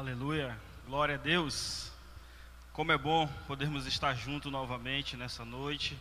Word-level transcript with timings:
Aleluia, 0.00 0.58
glória 0.86 1.16
a 1.16 1.18
Deus. 1.18 1.92
Como 2.72 2.90
é 2.90 2.96
bom 2.96 3.26
podermos 3.46 3.84
estar 3.84 4.14
juntos 4.14 4.50
novamente 4.50 5.14
nessa 5.14 5.44
noite 5.44 5.94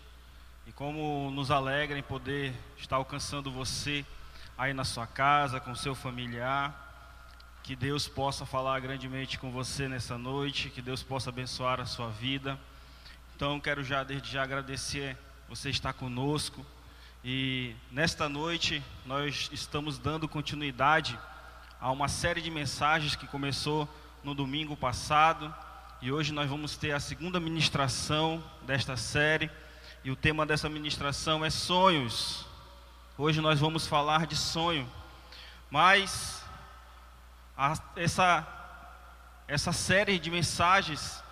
e 0.65 0.71
como 0.71 1.29
nos 1.31 1.51
alegra 1.51 1.99
em 1.99 2.01
poder 2.01 2.55
estar 2.77 2.95
alcançando 2.95 3.51
você 3.51 4.05
aí 4.57 4.73
na 4.73 4.85
sua 4.85 5.05
casa, 5.05 5.59
com 5.59 5.75
seu 5.75 5.93
familiar. 5.93 6.73
Que 7.61 7.75
Deus 7.75 8.07
possa 8.07 8.45
falar 8.45 8.79
grandemente 8.79 9.37
com 9.37 9.51
você 9.51 9.89
nessa 9.89 10.17
noite, 10.17 10.69
que 10.69 10.81
Deus 10.81 11.03
possa 11.03 11.29
abençoar 11.29 11.81
a 11.81 11.85
sua 11.85 12.07
vida. 12.07 12.57
Então, 13.35 13.59
quero 13.59 13.83
já 13.83 14.01
desde 14.01 14.31
já 14.31 14.43
agradecer 14.43 15.17
você 15.49 15.69
estar 15.69 15.91
conosco 15.91 16.65
e 17.21 17.75
nesta 17.91 18.29
noite 18.29 18.81
nós 19.05 19.49
estamos 19.51 19.99
dando 19.99 20.25
continuidade 20.25 21.19
a 21.81 21.91
uma 21.91 22.09
série 22.09 22.41
de 22.41 22.51
mensagens 22.51 23.15
que 23.15 23.25
começou 23.25 23.87
no 24.21 24.35
domingo 24.35 24.75
passado 24.75 25.53
e 26.01 26.11
hoje 26.11 26.33
nós 26.33 26.49
vamos 26.49 26.75
ter 26.75 26.91
a 26.91 26.99
segunda 26.99 27.39
ministração 27.39 28.43
desta 28.63 28.97
série 28.97 29.49
e 30.03 30.11
o 30.11 30.15
tema 30.15 30.45
dessa 30.45 30.67
ministração 30.67 31.43
é 31.43 31.49
sonhos. 31.49 32.45
Hoje 33.17 33.39
nós 33.39 33.61
vamos 33.61 33.87
falar 33.87 34.27
de 34.27 34.35
sonho, 34.35 34.89
mas 35.71 36.43
a, 37.57 37.73
essa 37.95 38.45
essa 39.47 39.71
série 39.71 40.19
de 40.19 40.29
mensagens 40.29 41.23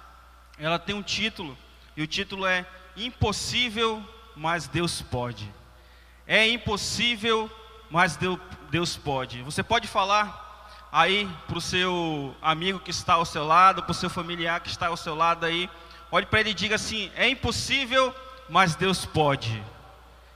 ela 0.57 0.79
tem 0.79 0.95
um 0.95 1.03
título 1.03 1.57
e 1.95 2.01
o 2.01 2.07
título 2.07 2.45
é 2.45 2.65
Impossível, 2.95 4.01
mas 4.35 4.65
Deus 4.67 5.01
pode. 5.01 5.53
É 6.25 6.47
impossível, 6.47 7.51
mas 7.89 8.17
Deus, 8.69 8.97
pode. 8.97 9.41
Você 9.43 9.63
pode 9.63 9.87
falar 9.87 10.45
aí 10.91 11.29
para 11.47 11.57
o 11.57 11.61
seu 11.61 12.35
amigo 12.41 12.79
que 12.79 12.91
está 12.91 13.13
ao 13.13 13.25
seu 13.25 13.45
lado, 13.45 13.83
para 13.83 13.91
o 13.91 13.95
seu 13.95 14.09
familiar 14.09 14.59
que 14.59 14.69
está 14.69 14.87
ao 14.87 14.97
seu 14.97 15.15
lado 15.15 15.45
aí, 15.45 15.69
olhe 16.11 16.25
para 16.25 16.39
ele 16.39 16.51
e 16.51 16.53
diga 16.53 16.75
assim: 16.75 17.11
é 17.15 17.27
impossível, 17.29 18.13
mas 18.49 18.75
Deus 18.75 19.05
pode. 19.05 19.63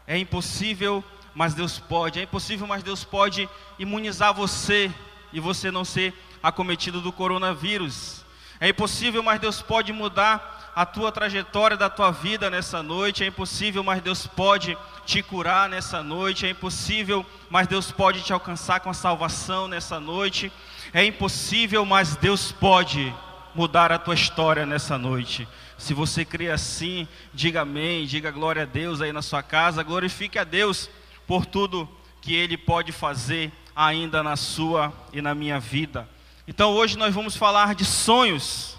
É 0.07 0.17
impossível, 0.17 1.03
mas 1.33 1.53
Deus 1.53 1.79
pode. 1.79 2.19
É 2.19 2.23
impossível, 2.23 2.67
mas 2.67 2.83
Deus 2.83 3.03
pode 3.03 3.49
imunizar 3.77 4.33
você 4.33 4.91
e 5.33 5.39
você 5.39 5.71
não 5.71 5.85
ser 5.85 6.13
acometido 6.41 7.01
do 7.01 7.11
coronavírus. 7.11 8.25
É 8.59 8.69
impossível, 8.69 9.23
mas 9.23 9.39
Deus 9.39 9.61
pode 9.61 9.91
mudar 9.91 10.60
a 10.75 10.85
tua 10.85 11.11
trajetória 11.11 11.75
da 11.75 11.89
tua 11.89 12.11
vida 12.11 12.49
nessa 12.49 12.81
noite. 12.81 13.23
É 13.23 13.27
impossível, 13.27 13.83
mas 13.83 14.01
Deus 14.01 14.27
pode 14.27 14.77
te 15.05 15.21
curar 15.21 15.69
nessa 15.69 16.01
noite. 16.01 16.45
É 16.45 16.49
impossível, 16.49 17.25
mas 17.49 17.67
Deus 17.67 17.91
pode 17.91 18.21
te 18.21 18.33
alcançar 18.33 18.79
com 18.79 18.89
a 18.89 18.93
salvação 18.93 19.67
nessa 19.67 19.99
noite. 19.99 20.51
É 20.93 21.03
impossível, 21.03 21.85
mas 21.85 22.15
Deus 22.15 22.51
pode 22.51 23.13
mudar 23.53 23.91
a 23.91 23.99
tua 23.99 24.13
história 24.13 24.65
nessa 24.65 24.97
noite. 24.97 25.47
Se 25.77 25.93
você 25.93 26.23
crê 26.23 26.51
assim, 26.51 27.07
diga 27.33 27.61
amém, 27.61 28.05
diga 28.05 28.31
glória 28.31 28.63
a 28.63 28.65
Deus 28.65 29.01
aí 29.01 29.11
na 29.11 29.21
sua 29.21 29.41
casa, 29.41 29.83
glorifique 29.83 30.37
a 30.37 30.43
Deus 30.43 30.89
por 31.25 31.45
tudo 31.45 31.89
que 32.21 32.35
Ele 32.35 32.57
pode 32.57 32.91
fazer 32.91 33.51
ainda 33.75 34.21
na 34.21 34.35
sua 34.35 34.93
e 35.11 35.21
na 35.21 35.33
minha 35.33 35.59
vida. 35.59 36.07
Então 36.47 36.71
hoje 36.71 36.97
nós 36.97 37.13
vamos 37.13 37.35
falar 37.35 37.73
de 37.73 37.85
sonhos. 37.85 38.77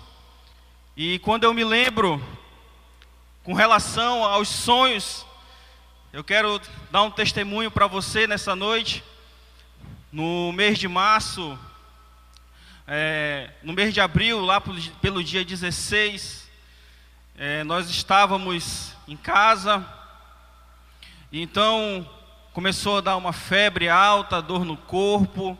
E 0.95 1.19
quando 1.21 1.45
eu 1.45 1.55
me 1.55 1.65
lembro 1.65 2.23
com 3.43 3.55
relação 3.55 4.27
aos 4.27 4.47
sonhos, 4.49 5.25
eu 6.13 6.23
quero 6.23 6.61
dar 6.91 7.03
um 7.03 7.11
testemunho 7.11 7.71
para 7.71 7.87
você 7.87 8.27
nessa 8.27 8.55
noite. 8.55 9.03
No 10.13 10.53
mês 10.53 10.79
de 10.79 10.87
março, 10.89 11.59
é, 12.87 13.49
no 13.63 13.73
mês 13.73 13.95
de 13.95 14.03
abril, 14.03 14.45
lá 14.45 14.61
pelo 14.61 15.25
dia 15.25 15.43
16, 15.43 16.51
é, 17.37 17.65
nós 17.65 17.89
estávamos 17.89 18.93
em 19.09 19.17
casa, 19.17 19.83
e 21.33 21.41
então 21.41 22.07
começou 22.53 22.99
a 22.99 23.01
dar 23.01 23.17
uma 23.17 23.33
febre 23.33 23.89
alta, 23.89 24.43
dor 24.43 24.67
no 24.67 24.77
corpo, 24.77 25.57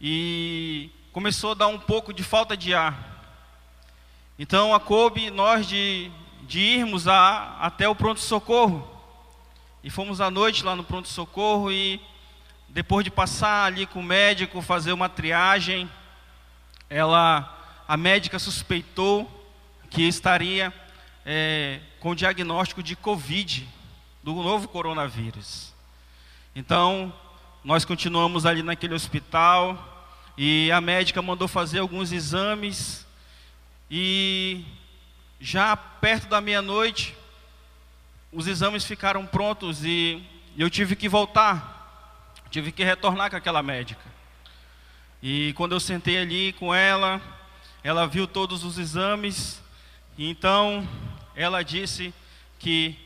e 0.00 0.90
começou 1.12 1.52
a 1.52 1.54
dar 1.54 1.68
um 1.68 1.78
pouco 1.78 2.12
de 2.12 2.24
falta 2.24 2.56
de 2.56 2.74
ar. 2.74 3.11
Então, 4.42 4.74
a 4.74 4.80
coube 4.80 5.30
nós 5.30 5.68
de, 5.68 6.10
de 6.48 6.58
irmos 6.58 7.06
a, 7.06 7.58
até 7.60 7.88
o 7.88 7.94
pronto-socorro. 7.94 8.84
E 9.84 9.88
fomos 9.88 10.20
à 10.20 10.32
noite 10.32 10.64
lá 10.64 10.74
no 10.74 10.82
pronto-socorro 10.82 11.70
e 11.70 12.00
depois 12.68 13.04
de 13.04 13.10
passar 13.12 13.66
ali 13.66 13.86
com 13.86 14.00
o 14.00 14.02
médico, 14.02 14.60
fazer 14.60 14.92
uma 14.92 15.08
triagem, 15.08 15.88
ela, 16.90 17.56
a 17.86 17.96
médica 17.96 18.36
suspeitou 18.36 19.30
que 19.88 20.02
estaria 20.02 20.74
é, 21.24 21.78
com 22.00 22.12
diagnóstico 22.12 22.82
de 22.82 22.96
Covid, 22.96 23.68
do 24.24 24.34
novo 24.34 24.66
coronavírus. 24.66 25.72
Então, 26.52 27.12
nós 27.62 27.84
continuamos 27.84 28.44
ali 28.44 28.64
naquele 28.64 28.94
hospital 28.94 30.10
e 30.36 30.68
a 30.72 30.80
médica 30.80 31.22
mandou 31.22 31.46
fazer 31.46 31.78
alguns 31.78 32.10
exames 32.10 33.06
e 33.94 34.64
já 35.38 35.76
perto 35.76 36.26
da 36.26 36.40
meia-noite, 36.40 37.14
os 38.32 38.46
exames 38.46 38.86
ficaram 38.86 39.26
prontos 39.26 39.84
e 39.84 40.24
eu 40.56 40.70
tive 40.70 40.96
que 40.96 41.10
voltar, 41.10 42.32
tive 42.48 42.72
que 42.72 42.82
retornar 42.82 43.28
com 43.28 43.36
aquela 43.36 43.62
médica. 43.62 44.00
E 45.22 45.52
quando 45.58 45.72
eu 45.72 45.80
sentei 45.80 46.16
ali 46.16 46.54
com 46.54 46.74
ela, 46.74 47.20
ela 47.84 48.06
viu 48.06 48.26
todos 48.26 48.64
os 48.64 48.78
exames, 48.78 49.62
então 50.18 50.88
ela 51.36 51.62
disse 51.62 52.14
que 52.58 52.96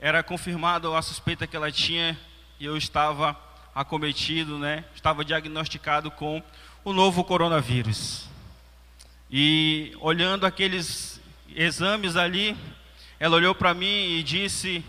era 0.00 0.20
confirmada 0.20 0.98
a 0.98 1.00
suspeita 1.00 1.46
que 1.46 1.54
ela 1.54 1.70
tinha 1.70 2.18
e 2.58 2.64
eu 2.64 2.76
estava 2.76 3.38
acometido, 3.72 4.58
né? 4.58 4.84
Estava 4.96 5.24
diagnosticado 5.24 6.10
com 6.10 6.42
o 6.84 6.92
novo 6.92 7.22
coronavírus. 7.22 8.31
E 9.34 9.96
olhando 9.98 10.44
aqueles 10.44 11.18
exames 11.56 12.16
ali, 12.16 12.54
ela 13.18 13.36
olhou 13.36 13.54
para 13.54 13.72
mim 13.72 14.18
e 14.18 14.22
disse: 14.22 14.84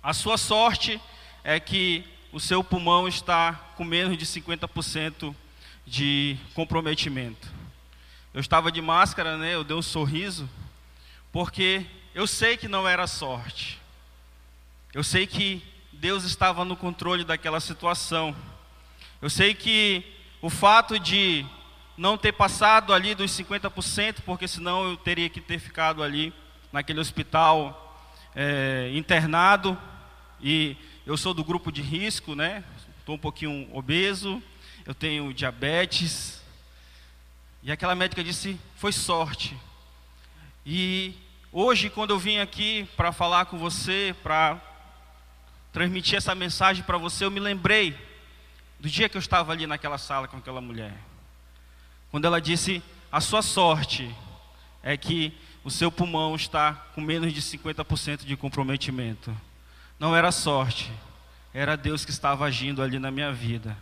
A 0.00 0.14
sua 0.14 0.38
sorte 0.38 1.00
é 1.42 1.58
que 1.58 2.04
o 2.32 2.38
seu 2.38 2.62
pulmão 2.62 3.08
está 3.08 3.54
com 3.76 3.82
menos 3.82 4.16
de 4.16 4.24
50% 4.24 5.34
de 5.84 6.36
comprometimento. 6.54 7.48
Eu 8.32 8.40
estava 8.40 8.70
de 8.70 8.80
máscara, 8.80 9.36
né? 9.36 9.56
Eu 9.56 9.64
dei 9.64 9.76
um 9.76 9.82
sorriso, 9.82 10.48
porque 11.32 11.84
eu 12.14 12.28
sei 12.28 12.56
que 12.56 12.68
não 12.68 12.86
era 12.86 13.08
sorte. 13.08 13.80
Eu 14.94 15.02
sei 15.02 15.26
que 15.26 15.60
Deus 15.92 16.22
estava 16.22 16.64
no 16.64 16.76
controle 16.76 17.24
daquela 17.24 17.58
situação. 17.58 18.32
Eu 19.20 19.28
sei 19.28 19.54
que 19.54 20.04
o 20.40 20.48
fato 20.48 21.00
de 21.00 21.44
não 22.00 22.16
ter 22.16 22.32
passado 22.32 22.94
ali 22.94 23.14
dos 23.14 23.30
50%, 23.30 24.22
porque 24.24 24.48
senão 24.48 24.88
eu 24.88 24.96
teria 24.96 25.28
que 25.28 25.38
ter 25.38 25.58
ficado 25.58 26.02
ali 26.02 26.32
naquele 26.72 26.98
hospital 26.98 27.94
é, 28.34 28.90
internado. 28.94 29.76
E 30.40 30.78
eu 31.04 31.18
sou 31.18 31.34
do 31.34 31.44
grupo 31.44 31.70
de 31.70 31.82
risco, 31.82 32.34
né? 32.34 32.64
Estou 32.98 33.16
um 33.16 33.18
pouquinho 33.18 33.68
obeso, 33.76 34.42
eu 34.86 34.94
tenho 34.94 35.34
diabetes. 35.34 36.42
E 37.62 37.70
aquela 37.70 37.94
médica 37.94 38.24
disse: 38.24 38.58
foi 38.76 38.92
sorte. 38.92 39.54
E 40.64 41.14
hoje, 41.52 41.90
quando 41.90 42.12
eu 42.12 42.18
vim 42.18 42.38
aqui 42.38 42.88
para 42.96 43.12
falar 43.12 43.44
com 43.44 43.58
você, 43.58 44.16
para 44.22 44.58
transmitir 45.70 46.16
essa 46.16 46.34
mensagem 46.34 46.82
para 46.82 46.96
você, 46.96 47.26
eu 47.26 47.30
me 47.30 47.40
lembrei 47.40 47.94
do 48.78 48.88
dia 48.88 49.06
que 49.06 49.18
eu 49.18 49.20
estava 49.20 49.52
ali 49.52 49.66
naquela 49.66 49.98
sala 49.98 50.26
com 50.26 50.38
aquela 50.38 50.62
mulher 50.62 51.09
quando 52.10 52.24
ela 52.24 52.40
disse: 52.40 52.82
A 53.10 53.20
sua 53.20 53.42
sorte 53.42 54.14
é 54.82 54.96
que 54.96 55.32
o 55.62 55.70
seu 55.70 55.90
pulmão 55.90 56.34
está 56.34 56.72
com 56.94 57.00
menos 57.00 57.32
de 57.32 57.40
50% 57.40 58.24
de 58.24 58.36
comprometimento. 58.36 59.36
Não 59.98 60.16
era 60.16 60.32
sorte, 60.32 60.90
era 61.52 61.76
Deus 61.76 62.04
que 62.04 62.10
estava 62.10 62.46
agindo 62.46 62.82
ali 62.82 62.98
na 62.98 63.10
minha 63.10 63.32
vida. 63.32 63.76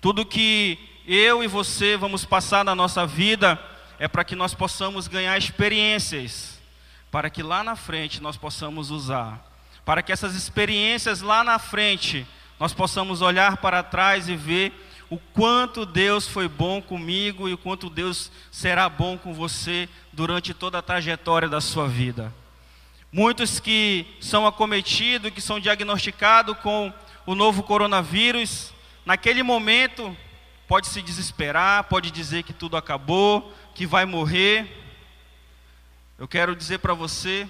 Tudo 0.00 0.26
que 0.26 0.78
eu 1.06 1.42
e 1.42 1.46
você 1.46 1.96
vamos 1.96 2.24
passar 2.24 2.64
na 2.64 2.74
nossa 2.74 3.06
vida 3.06 3.58
é 3.98 4.06
para 4.06 4.24
que 4.24 4.36
nós 4.36 4.52
possamos 4.52 5.08
ganhar 5.08 5.38
experiências, 5.38 6.60
para 7.10 7.30
que 7.30 7.42
lá 7.42 7.64
na 7.64 7.74
frente 7.74 8.22
nós 8.22 8.36
possamos 8.36 8.90
usar, 8.90 9.42
para 9.84 10.02
que 10.02 10.12
essas 10.12 10.34
experiências 10.34 11.22
lá 11.22 11.42
na 11.42 11.58
frente 11.58 12.26
nós 12.60 12.74
possamos 12.74 13.22
olhar 13.22 13.56
para 13.58 13.82
trás 13.82 14.28
e 14.28 14.36
ver 14.36 14.85
o 15.08 15.18
quanto 15.18 15.86
Deus 15.86 16.26
foi 16.26 16.48
bom 16.48 16.82
comigo 16.82 17.48
e 17.48 17.52
o 17.52 17.58
quanto 17.58 17.88
Deus 17.88 18.30
será 18.50 18.88
bom 18.88 19.16
com 19.16 19.32
você 19.32 19.88
durante 20.12 20.52
toda 20.52 20.78
a 20.78 20.82
trajetória 20.82 21.48
da 21.48 21.60
sua 21.60 21.86
vida. 21.86 22.34
Muitos 23.12 23.60
que 23.60 24.04
são 24.20 24.46
acometidos, 24.46 25.30
que 25.30 25.40
são 25.40 25.60
diagnosticados 25.60 26.58
com 26.58 26.92
o 27.24 27.34
novo 27.34 27.62
coronavírus, 27.62 28.72
naquele 29.04 29.42
momento 29.42 30.16
pode 30.66 30.88
se 30.88 31.00
desesperar, 31.00 31.84
pode 31.84 32.10
dizer 32.10 32.42
que 32.42 32.52
tudo 32.52 32.76
acabou, 32.76 33.54
que 33.74 33.86
vai 33.86 34.04
morrer. 34.04 34.66
Eu 36.18 36.26
quero 36.26 36.56
dizer 36.56 36.78
para 36.78 36.94
você, 36.94 37.48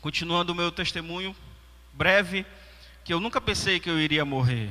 continuando 0.00 0.52
o 0.52 0.54
meu 0.54 0.72
testemunho 0.72 1.34
breve, 1.92 2.44
que 3.04 3.14
eu 3.14 3.20
nunca 3.20 3.40
pensei 3.40 3.78
que 3.78 3.88
eu 3.88 4.00
iria 4.00 4.24
morrer. 4.24 4.70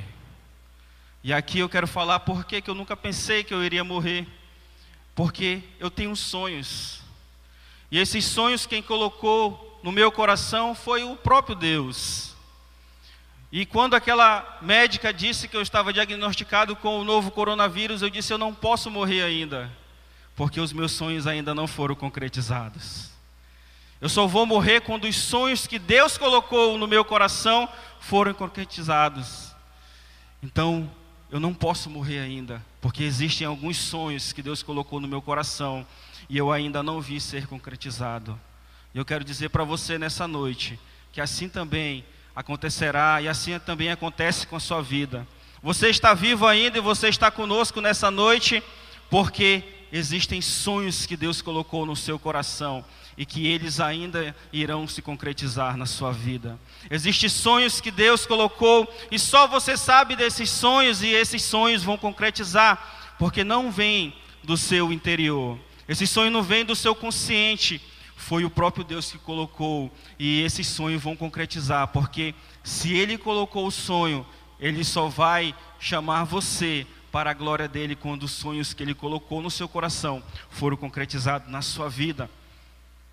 E 1.26 1.32
aqui 1.32 1.58
eu 1.58 1.68
quero 1.68 1.88
falar 1.88 2.20
por 2.20 2.44
que 2.44 2.62
eu 2.64 2.72
nunca 2.72 2.96
pensei 2.96 3.42
que 3.42 3.52
eu 3.52 3.64
iria 3.64 3.82
morrer. 3.82 4.28
Porque 5.12 5.60
eu 5.80 5.90
tenho 5.90 6.14
sonhos. 6.14 7.00
E 7.90 7.98
esses 7.98 8.24
sonhos 8.24 8.64
quem 8.64 8.80
colocou 8.80 9.80
no 9.82 9.90
meu 9.90 10.12
coração 10.12 10.72
foi 10.72 11.02
o 11.02 11.16
próprio 11.16 11.56
Deus. 11.56 12.36
E 13.50 13.66
quando 13.66 13.94
aquela 13.94 14.56
médica 14.62 15.12
disse 15.12 15.48
que 15.48 15.56
eu 15.56 15.62
estava 15.62 15.92
diagnosticado 15.92 16.76
com 16.76 17.00
o 17.00 17.04
novo 17.04 17.32
coronavírus, 17.32 18.02
eu 18.02 18.10
disse: 18.10 18.32
eu 18.32 18.38
não 18.38 18.54
posso 18.54 18.88
morrer 18.88 19.24
ainda, 19.24 19.68
porque 20.36 20.60
os 20.60 20.72
meus 20.72 20.92
sonhos 20.92 21.26
ainda 21.26 21.52
não 21.52 21.66
foram 21.66 21.96
concretizados. 21.96 23.10
Eu 24.00 24.08
só 24.08 24.28
vou 24.28 24.46
morrer 24.46 24.80
quando 24.80 25.08
os 25.08 25.16
sonhos 25.16 25.66
que 25.66 25.80
Deus 25.80 26.16
colocou 26.16 26.78
no 26.78 26.86
meu 26.86 27.04
coração 27.04 27.68
foram 27.98 28.32
concretizados. 28.32 29.52
Então, 30.40 30.88
eu 31.30 31.40
não 31.40 31.52
posso 31.52 31.90
morrer 31.90 32.20
ainda, 32.20 32.64
porque 32.80 33.02
existem 33.02 33.46
alguns 33.46 33.76
sonhos 33.76 34.32
que 34.32 34.42
Deus 34.42 34.62
colocou 34.62 35.00
no 35.00 35.08
meu 35.08 35.20
coração 35.20 35.86
e 36.28 36.36
eu 36.36 36.52
ainda 36.52 36.82
não 36.82 37.00
vi 37.00 37.20
ser 37.20 37.46
concretizado. 37.46 38.38
E 38.94 38.98
eu 38.98 39.04
quero 39.04 39.24
dizer 39.24 39.50
para 39.50 39.64
você 39.64 39.98
nessa 39.98 40.28
noite 40.28 40.78
que 41.12 41.20
assim 41.20 41.48
também 41.48 42.04
acontecerá 42.34 43.20
e 43.20 43.28
assim 43.28 43.58
também 43.58 43.90
acontece 43.90 44.46
com 44.46 44.56
a 44.56 44.60
sua 44.60 44.82
vida. 44.82 45.26
Você 45.62 45.88
está 45.88 46.14
vivo 46.14 46.46
ainda 46.46 46.78
e 46.78 46.80
você 46.80 47.08
está 47.08 47.30
conosco 47.30 47.80
nessa 47.80 48.10
noite 48.10 48.62
porque 49.10 49.64
existem 49.92 50.40
sonhos 50.40 51.06
que 51.06 51.16
Deus 51.16 51.40
colocou 51.40 51.86
no 51.86 51.96
seu 51.96 52.18
coração 52.18 52.84
e 53.16 53.24
que 53.24 53.46
eles 53.46 53.80
ainda 53.80 54.36
irão 54.52 54.86
se 54.86 55.00
concretizar 55.00 55.76
na 55.76 55.86
sua 55.86 56.12
vida. 56.12 56.58
Existem 56.90 57.28
sonhos 57.28 57.80
que 57.80 57.90
Deus 57.90 58.26
colocou 58.26 58.86
e 59.10 59.18
só 59.18 59.46
você 59.46 59.76
sabe 59.76 60.16
desses 60.16 60.50
sonhos 60.50 61.02
e 61.02 61.08
esses 61.08 61.42
sonhos 61.42 61.82
vão 61.82 61.96
concretizar, 61.96 63.14
porque 63.18 63.42
não 63.42 63.70
vem 63.70 64.14
do 64.44 64.56
seu 64.56 64.92
interior. 64.92 65.58
Esse 65.88 66.06
sonho 66.06 66.30
não 66.30 66.42
vem 66.42 66.64
do 66.64 66.76
seu 66.76 66.94
consciente, 66.94 67.80
foi 68.16 68.44
o 68.44 68.50
próprio 68.50 68.84
Deus 68.84 69.10
que 69.10 69.18
colocou 69.18 69.90
e 70.18 70.42
esses 70.42 70.66
sonhos 70.66 71.02
vão 71.02 71.14
concretizar, 71.14 71.88
porque 71.88 72.34
se 72.62 72.92
ele 72.92 73.16
colocou 73.16 73.66
o 73.66 73.70
sonho, 73.70 74.26
ele 74.58 74.82
só 74.84 75.08
vai 75.08 75.54
chamar 75.78 76.24
você 76.24 76.86
para 77.10 77.30
a 77.30 77.34
glória 77.34 77.68
dele 77.68 77.96
quando 77.96 78.24
os 78.24 78.32
sonhos 78.32 78.74
que 78.74 78.82
ele 78.82 78.94
colocou 78.94 79.40
no 79.40 79.50
seu 79.50 79.68
coração 79.68 80.22
foram 80.50 80.76
concretizados 80.76 81.50
na 81.50 81.62
sua 81.62 81.88
vida. 81.88 82.30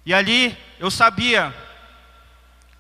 E 0.06 0.14
ali 0.14 0.58
eu 0.80 0.92
sabia 0.92 1.56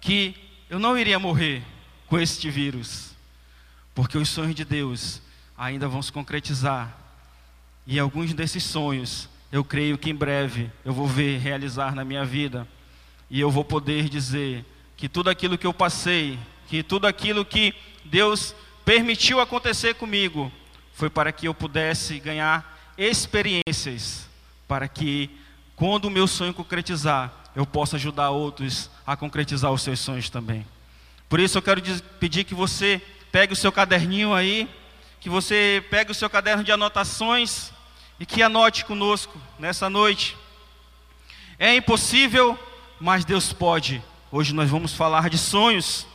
que 0.01 0.35
eu 0.69 0.79
não 0.79 0.97
iria 0.97 1.17
morrer 1.17 1.63
com 2.07 2.19
este 2.19 2.49
vírus, 2.49 3.15
porque 3.95 4.17
os 4.17 4.27
sonhos 4.27 4.55
de 4.55 4.65
Deus 4.65 5.21
ainda 5.57 5.87
vão 5.87 6.01
se 6.01 6.11
concretizar. 6.11 6.97
E 7.85 7.99
alguns 7.99 8.33
desses 8.33 8.63
sonhos 8.63 9.29
eu 9.51 9.63
creio 9.63 9.97
que 9.97 10.09
em 10.09 10.15
breve 10.15 10.71
eu 10.83 10.91
vou 10.93 11.07
ver 11.07 11.39
realizar 11.39 11.93
na 11.93 12.03
minha 12.03 12.25
vida. 12.25 12.67
E 13.29 13.39
eu 13.39 13.49
vou 13.51 13.63
poder 13.63 14.09
dizer 14.09 14.65
que 14.97 15.07
tudo 15.07 15.29
aquilo 15.29 15.57
que 15.57 15.67
eu 15.67 15.73
passei, 15.73 16.39
que 16.67 16.83
tudo 16.83 17.07
aquilo 17.07 17.45
que 17.45 17.73
Deus 18.03 18.55
permitiu 18.83 19.39
acontecer 19.39 19.95
comigo, 19.95 20.51
foi 20.93 21.09
para 21.09 21.31
que 21.31 21.47
eu 21.47 21.53
pudesse 21.53 22.19
ganhar 22.19 22.93
experiências, 22.97 24.27
para 24.67 24.87
que 24.87 25.29
quando 25.75 26.05
o 26.05 26.11
meu 26.11 26.27
sonho 26.27 26.53
concretizar, 26.53 27.31
eu 27.55 27.65
possa 27.65 27.95
ajudar 27.95 28.29
outros 28.29 28.89
a 29.05 29.15
concretizar 29.15 29.71
os 29.71 29.81
seus 29.81 29.99
sonhos 29.99 30.29
também. 30.29 30.65
Por 31.27 31.39
isso 31.39 31.57
eu 31.57 31.61
quero 31.61 31.81
pedir 32.19 32.43
que 32.43 32.53
você 32.53 33.01
pegue 33.31 33.53
o 33.53 33.55
seu 33.55 33.71
caderninho 33.71 34.33
aí, 34.33 34.69
que 35.19 35.29
você 35.29 35.83
pegue 35.89 36.11
o 36.11 36.15
seu 36.15 36.29
caderno 36.29 36.63
de 36.63 36.71
anotações 36.71 37.71
e 38.19 38.25
que 38.25 38.43
anote 38.43 38.85
conosco 38.85 39.39
nessa 39.57 39.89
noite. 39.89 40.37
É 41.57 41.75
impossível, 41.75 42.57
mas 42.99 43.25
Deus 43.25 43.51
pode. 43.51 44.03
Hoje 44.31 44.53
nós 44.53 44.69
vamos 44.69 44.93
falar 44.93 45.29
de 45.29 45.37
sonhos. 45.37 46.05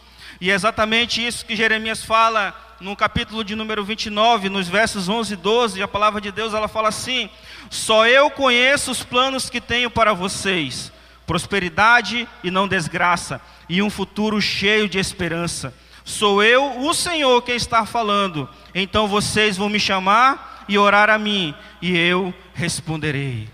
E 0.41 0.51
é 0.51 0.55
exatamente 0.55 1.25
isso 1.25 1.45
que 1.45 1.57
Jeremias 1.57 2.05
fala 2.05 2.68
no 2.81 2.95
capítulo 2.95 3.43
de 3.43 3.57
número 3.57 3.85
29, 3.85 4.49
nos 4.49 4.69
versos 4.69 5.09
11 5.09 5.35
e 5.35 5.37
12. 5.37 5.83
A 5.83 5.89
palavra 5.89 6.21
de 6.21 6.31
Deus 6.31 6.55
ela 6.55 6.69
fala 6.69 6.89
assim: 6.89 7.29
Só 7.71 8.07
eu 8.07 8.31
conheço 8.31 8.91
os 8.91 9.03
planos 9.03 9.51
que 9.51 9.61
tenho 9.61 9.91
para 9.91 10.13
vocês, 10.13 10.93
prosperidade 11.27 12.29
e 12.43 12.51
não 12.51 12.69
desgraça, 12.69 13.41
e 13.69 13.83
um 13.83 13.91
futuro 13.91 14.41
cheio 14.41 14.89
de 14.89 14.99
esperança. 14.99 15.75
Sou 16.05 16.43
eu, 16.43 16.81
o 16.81 16.95
Senhor, 16.95 17.43
quem 17.43 17.57
está 17.57 17.85
falando. 17.85 18.49
Então 18.75 19.07
vocês 19.07 19.57
vão 19.57 19.69
me 19.69 19.81
chamar 19.81 20.65
e 20.69 20.79
orar 20.79 21.11
a 21.11 21.19
mim, 21.19 21.55
e 21.83 21.97
eu 21.97 22.33
responderei. 22.55 23.49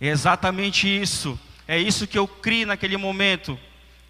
É 0.00 0.08
exatamente 0.08 0.88
isso. 0.88 1.38
É 1.66 1.78
isso 1.78 2.06
que 2.06 2.18
eu 2.18 2.26
criei 2.26 2.64
naquele 2.64 2.96
momento. 2.96 3.58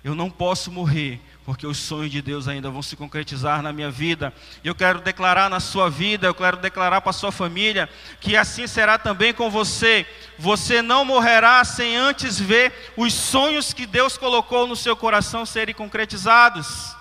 Eu 0.04 0.14
não 0.14 0.30
posso 0.30 0.70
morrer, 0.70 1.20
porque 1.48 1.66
os 1.66 1.78
sonhos 1.78 2.12
de 2.12 2.20
Deus 2.20 2.46
ainda 2.46 2.70
vão 2.70 2.82
se 2.82 2.94
concretizar 2.94 3.62
na 3.62 3.72
minha 3.72 3.90
vida. 3.90 4.34
Eu 4.62 4.74
quero 4.74 5.00
declarar 5.00 5.48
na 5.48 5.60
sua 5.60 5.88
vida, 5.88 6.26
eu 6.26 6.34
quero 6.34 6.58
declarar 6.58 7.00
para 7.00 7.08
a 7.08 7.14
sua 7.14 7.32
família, 7.32 7.88
que 8.20 8.36
assim 8.36 8.66
será 8.66 8.98
também 8.98 9.32
com 9.32 9.48
você. 9.48 10.06
Você 10.38 10.82
não 10.82 11.06
morrerá 11.06 11.64
sem 11.64 11.96
antes 11.96 12.38
ver 12.38 12.92
os 12.98 13.14
sonhos 13.14 13.72
que 13.72 13.86
Deus 13.86 14.18
colocou 14.18 14.66
no 14.66 14.76
seu 14.76 14.94
coração 14.94 15.46
serem 15.46 15.74
concretizados. 15.74 16.94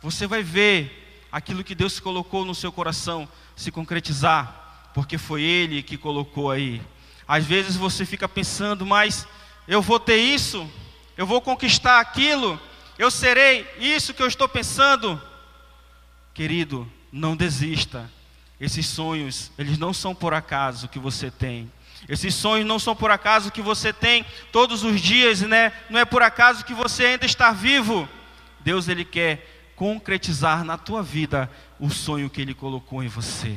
Você 0.00 0.26
vai 0.26 0.42
ver 0.42 1.28
aquilo 1.30 1.62
que 1.62 1.74
Deus 1.74 2.00
colocou 2.00 2.46
no 2.46 2.54
seu 2.54 2.72
coração 2.72 3.28
se 3.54 3.70
concretizar 3.70 4.88
porque 4.94 5.18
foi 5.18 5.42
Ele 5.42 5.82
que 5.82 5.98
colocou 5.98 6.50
aí. 6.50 6.80
Às 7.28 7.44
vezes 7.44 7.76
você 7.76 8.06
fica 8.06 8.26
pensando, 8.26 8.86
mas 8.86 9.28
eu 9.68 9.82
vou 9.82 10.00
ter 10.00 10.16
isso, 10.16 10.66
eu 11.14 11.26
vou 11.26 11.42
conquistar 11.42 12.00
aquilo, 12.00 12.58
eu 12.98 13.10
serei 13.10 13.66
isso 13.78 14.14
que 14.14 14.22
eu 14.22 14.26
estou 14.26 14.48
pensando. 14.48 15.20
Querido, 16.32 16.90
não 17.12 17.36
desista. 17.36 18.10
Esses 18.58 18.86
sonhos, 18.86 19.50
eles 19.58 19.76
não 19.76 19.92
são 19.92 20.14
por 20.14 20.32
acaso 20.32 20.88
que 20.88 20.98
você 20.98 21.30
tem. 21.30 21.70
Esses 22.08 22.34
sonhos 22.34 22.66
não 22.66 22.78
são 22.78 22.94
por 22.94 23.10
acaso 23.10 23.50
que 23.50 23.60
você 23.60 23.92
tem 23.92 24.24
todos 24.52 24.82
os 24.82 25.00
dias, 25.00 25.40
né? 25.42 25.72
Não 25.90 26.00
é 26.00 26.04
por 26.04 26.22
acaso 26.22 26.64
que 26.64 26.72
você 26.72 27.06
ainda 27.06 27.26
está 27.26 27.52
vivo. 27.52 28.08
Deus 28.60 28.88
ele 28.88 29.04
quer 29.04 29.72
concretizar 29.74 30.64
na 30.64 30.78
tua 30.78 31.02
vida 31.02 31.50
o 31.78 31.90
sonho 31.90 32.30
que 32.30 32.40
ele 32.40 32.54
colocou 32.54 33.02
em 33.02 33.08
você. 33.08 33.56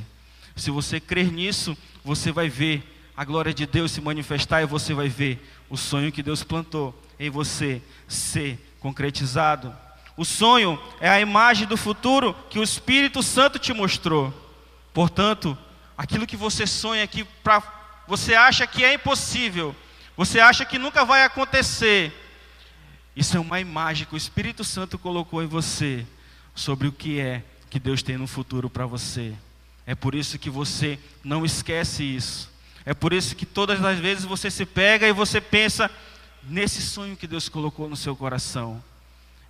Se 0.55 0.69
você 0.69 1.00
crer 1.00 1.31
nisso, 1.31 1.77
você 2.03 2.31
vai 2.31 2.50
ver 2.50 2.84
a 3.15 3.24
glória 3.24 3.53
de 3.53 3.65
Deus 3.65 3.91
se 3.91 4.01
manifestar 4.01 4.62
e 4.62 4.65
você 4.65 4.93
vai 4.93 5.08
ver 5.08 5.39
o 5.69 5.77
sonho 5.77 6.12
que 6.12 6.24
Deus 6.24 6.43
plantou 6.43 6.98
em 7.19 7.29
você 7.29 7.81
ser 8.08 8.69
concretizado. 8.79 9.75
O 10.15 10.25
sonho 10.25 10.81
é 11.00 11.09
a 11.09 11.21
imagem 11.21 11.67
do 11.67 11.77
futuro 11.77 12.36
que 12.50 12.59
o 12.59 12.63
Espírito 12.63 13.24
Santo 13.24 13.57
te 13.57 13.74
mostrou. 13.74 14.33
Portanto, 14.93 15.57
aquilo 15.98 16.27
que 16.27 16.36
você 16.36 16.67
sonha 16.67 17.07
que 17.07 17.24
pra, 17.24 17.62
você 18.07 18.36
acha 18.36 18.67
que 18.67 18.83
é 18.83 18.93
impossível, 18.93 19.75
você 20.17 20.39
acha 20.39 20.65
que 20.65 20.77
nunca 20.77 21.05
vai 21.05 21.24
acontecer, 21.24 22.13
isso 23.15 23.36
é 23.38 23.39
uma 23.39 23.59
imagem 23.59 24.05
que 24.05 24.13
o 24.13 24.17
Espírito 24.17 24.63
Santo 24.63 24.98
colocou 24.98 25.43
em 25.43 25.48
você 25.48 26.05
sobre 26.55 26.88
o 26.88 26.91
que 26.91 27.19
é 27.19 27.43
que 27.69 27.79
Deus 27.79 28.01
tem 28.01 28.17
no 28.17 28.27
futuro 28.27 28.69
para 28.69 28.86
você. 28.86 29.33
É 29.86 29.95
por 29.95 30.15
isso 30.15 30.38
que 30.39 30.50
você 30.50 31.00
não 31.24 31.45
esquece 31.45 32.03
isso. 32.03 32.50
É 32.86 32.93
por 32.93 33.13
isso 33.13 33.36
que 33.36 33.45
todas 33.45 33.83
as 33.83 34.00
vezes 34.00 34.25
você 34.25 34.50
se 34.50 34.65
pega 34.65 35.07
e 35.07 35.13
você 35.13 35.39
pensa 35.41 35.91
nesse 36.43 36.81
sonho 36.81 37.15
que 37.15 37.27
Deus 37.27 37.50
colocou 37.50 37.89
no 37.89 37.96
seu 37.96 38.15
coração. 38.15 38.84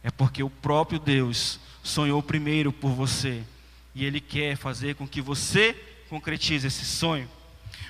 É 0.04 0.10
porque 0.10 0.42
o 0.42 0.50
próprio 0.50 1.00
Deus 1.00 1.60
sonhou 1.84 2.22
primeiro 2.24 2.72
por 2.72 2.92
você 2.92 3.44
e 3.94 4.06
Ele 4.06 4.20
quer 4.20 4.56
fazer 4.56 4.96
com 4.96 5.08
que 5.08 5.22
você 5.22 5.74
concretize 6.10 6.66
esse 6.66 6.86
sonho. 6.86 7.30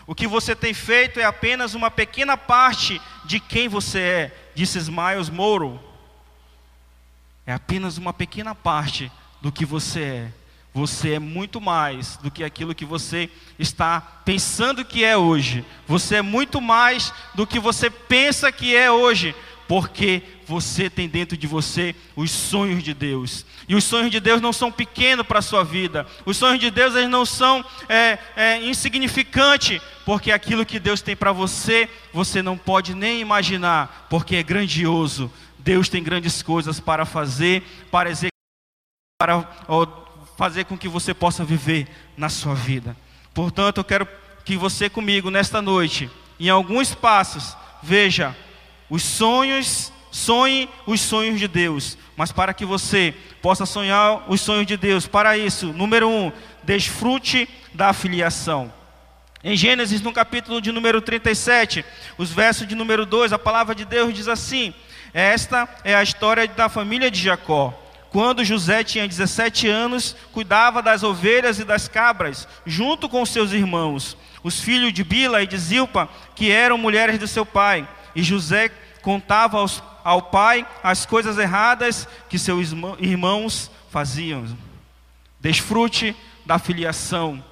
O 0.07 0.15
que 0.15 0.27
você 0.27 0.55
tem 0.55 0.73
feito 0.73 1.19
é 1.19 1.23
apenas 1.23 1.75
uma 1.75 1.91
pequena 1.91 2.35
parte 2.35 2.99
de 3.25 3.39
quem 3.39 3.67
você 3.67 3.99
é, 3.99 4.51
disse 4.55 4.79
Miles 4.89 5.29
Morrow. 5.29 5.79
É 7.45 7.53
apenas 7.53 7.97
uma 7.97 8.11
pequena 8.11 8.55
parte 8.55 9.11
do 9.41 9.51
que 9.51 9.65
você 9.65 10.01
é. 10.01 10.33
Você 10.73 11.13
é 11.13 11.19
muito 11.19 11.59
mais 11.59 12.17
do 12.17 12.29
que 12.29 12.43
aquilo 12.43 12.75
que 12.75 12.85
você 12.85 13.29
está 13.57 13.99
pensando 13.99 14.85
que 14.85 15.03
é 15.03 15.17
hoje. 15.17 15.65
Você 15.87 16.17
é 16.17 16.21
muito 16.21 16.61
mais 16.61 17.11
do 17.33 17.47
que 17.47 17.59
você 17.59 17.89
pensa 17.89 18.51
que 18.51 18.75
é 18.75 18.91
hoje, 18.91 19.35
porque 19.67 20.21
você 20.45 20.89
tem 20.89 21.07
dentro 21.07 21.35
de 21.35 21.47
você 21.47 21.95
os 22.15 22.29
sonhos 22.31 22.83
de 22.83 22.93
Deus. 22.93 23.45
E 23.67 23.75
os 23.75 23.83
sonhos 23.83 24.11
de 24.11 24.19
Deus 24.19 24.41
não 24.41 24.53
são 24.53 24.71
pequenos 24.71 25.25
para 25.25 25.39
a 25.39 25.43
sua 25.43 25.63
vida. 25.63 26.05
Os 26.25 26.37
sonhos 26.37 26.59
de 26.59 26.69
Deus 26.69 26.95
eles 26.95 27.09
não 27.09 27.25
são 27.25 27.65
é, 27.87 28.19
é, 28.35 28.63
insignificantes, 28.63 29.81
porque 30.05 30.31
aquilo 30.31 30.65
que 30.65 30.79
Deus 30.79 31.01
tem 31.01 31.15
para 31.15 31.31
você, 31.31 31.89
você 32.13 32.41
não 32.41 32.57
pode 32.57 32.93
nem 32.93 33.21
imaginar, 33.21 34.07
porque 34.09 34.35
é 34.35 34.43
grandioso. 34.43 35.31
Deus 35.57 35.89
tem 35.89 36.03
grandes 36.03 36.41
coisas 36.41 36.79
para 36.79 37.05
fazer, 37.05 37.63
para 37.91 38.09
executar, 38.09 38.29
para 39.19 40.08
fazer 40.39 40.63
com 40.63 40.77
que 40.77 40.87
você 40.87 41.13
possa 41.13 41.43
viver 41.43 41.85
na 42.15 42.29
sua 42.29 42.55
vida. 42.55 42.95
Portanto, 43.33 43.79
eu 43.79 43.83
quero 43.83 44.07
que 44.45 44.55
você 44.55 44.89
comigo 44.89 45.29
nesta 45.29 45.61
noite, 45.61 46.09
em 46.39 46.47
alguns 46.47 46.95
passos, 46.95 47.57
veja 47.83 48.33
os 48.89 49.03
sonhos, 49.03 49.91
sonhe 50.09 50.69
os 50.87 51.01
sonhos 51.01 51.41
de 51.41 51.45
Deus. 51.45 51.97
Mas 52.15 52.31
para 52.31 52.53
que 52.53 52.63
você 52.63 53.13
possa 53.41 53.65
sonhar 53.65 54.31
os 54.31 54.39
sonhos 54.39 54.65
de 54.65 54.77
Deus, 54.77 55.05
para 55.05 55.37
isso, 55.37 55.73
número 55.73 56.07
um, 56.07 56.31
desfrute 56.63 57.49
da 57.73 57.91
filiação. 57.91 58.71
Em 59.43 59.57
Gênesis, 59.57 60.01
no 60.01 60.13
capítulo 60.13 60.61
de 60.61 60.71
número 60.71 61.01
37, 61.01 61.83
os 62.17 62.31
versos 62.31 62.65
de 62.65 62.75
número 62.75 63.05
2, 63.05 63.33
a 63.33 63.39
palavra 63.39 63.75
de 63.75 63.83
Deus 63.83 64.13
diz 64.13 64.29
assim: 64.29 64.73
Esta 65.13 65.67
é 65.83 65.93
a 65.93 66.01
história 66.01 66.47
da 66.47 66.69
família 66.69 67.11
de 67.11 67.21
Jacó. 67.21 67.88
Quando 68.11 68.43
José 68.43 68.83
tinha 68.83 69.07
17 69.07 69.67
anos, 69.67 70.15
cuidava 70.31 70.81
das 70.81 71.03
ovelhas 71.03 71.59
e 71.59 71.63
das 71.63 71.87
cabras, 71.87 72.47
junto 72.65 73.07
com 73.07 73.25
seus 73.25 73.51
irmãos 73.51 74.17
os 74.43 74.59
filhos 74.59 74.93
de 74.93 75.03
Bila 75.03 75.43
e 75.43 75.47
de 75.47 75.57
Zilpa, 75.57 76.09
que 76.35 76.51
eram 76.51 76.77
mulheres 76.77 77.19
de 77.19 77.27
seu 77.27 77.45
pai. 77.45 77.87
E 78.15 78.23
José 78.23 78.69
contava 79.01 79.57
aos, 79.57 79.83
ao 80.03 80.23
pai 80.23 80.65
as 80.83 81.05
coisas 81.05 81.37
erradas 81.37 82.07
que 82.29 82.39
seus 82.39 82.73
irmãos 82.99 83.71
faziam. 83.89 84.45
Desfrute 85.39 86.15
da 86.45 86.59
filiação. 86.59 87.43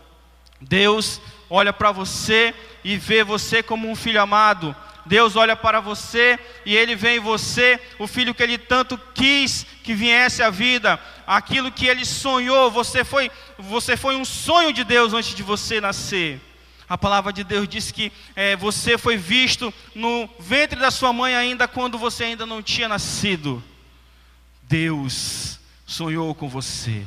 Deus 0.59 1.21
olha 1.49 1.71
para 1.71 1.91
você 1.91 2.53
e 2.83 2.97
vê 2.97 3.23
você 3.23 3.61
como 3.61 3.89
um 3.89 3.95
filho 3.95 4.21
amado. 4.21 4.75
Deus 5.07 5.35
olha 5.35 5.55
para 5.55 5.79
você 5.79 6.37
e 6.65 6.75
Ele 6.75 6.95
vê 6.95 7.15
em 7.15 7.19
você 7.19 7.79
o 7.97 8.05
filho 8.05 8.35
que 8.35 8.43
Ele 8.43 8.57
tanto 8.57 8.99
quis 9.13 9.65
que 9.83 9.93
viesse 9.93 10.43
à 10.43 10.49
vida, 10.49 10.99
aquilo 11.25 11.71
que 11.71 11.87
Ele 11.87 12.05
sonhou. 12.05 12.69
Você 12.69 13.03
foi, 13.03 13.31
você 13.57 13.95
foi 13.95 14.15
um 14.15 14.25
sonho 14.25 14.73
de 14.73 14.83
Deus 14.83 15.13
antes 15.13 15.33
de 15.33 15.41
você 15.41 15.81
nascer. 15.81 16.41
A 16.89 16.97
palavra 16.97 17.33
de 17.33 17.43
Deus 17.43 17.67
diz 17.67 17.91
que 17.91 18.11
é, 18.35 18.55
você 18.55 18.97
foi 18.97 19.17
visto 19.17 19.73
no 19.95 20.29
ventre 20.39 20.79
da 20.79 20.91
sua 20.91 21.11
mãe 21.11 21.35
ainda 21.35 21.67
quando 21.67 21.97
você 21.97 22.25
ainda 22.25 22.45
não 22.45 22.61
tinha 22.61 22.87
nascido. 22.87 23.63
Deus 24.63 25.59
sonhou 25.85 26.35
com 26.35 26.47
você. 26.47 27.05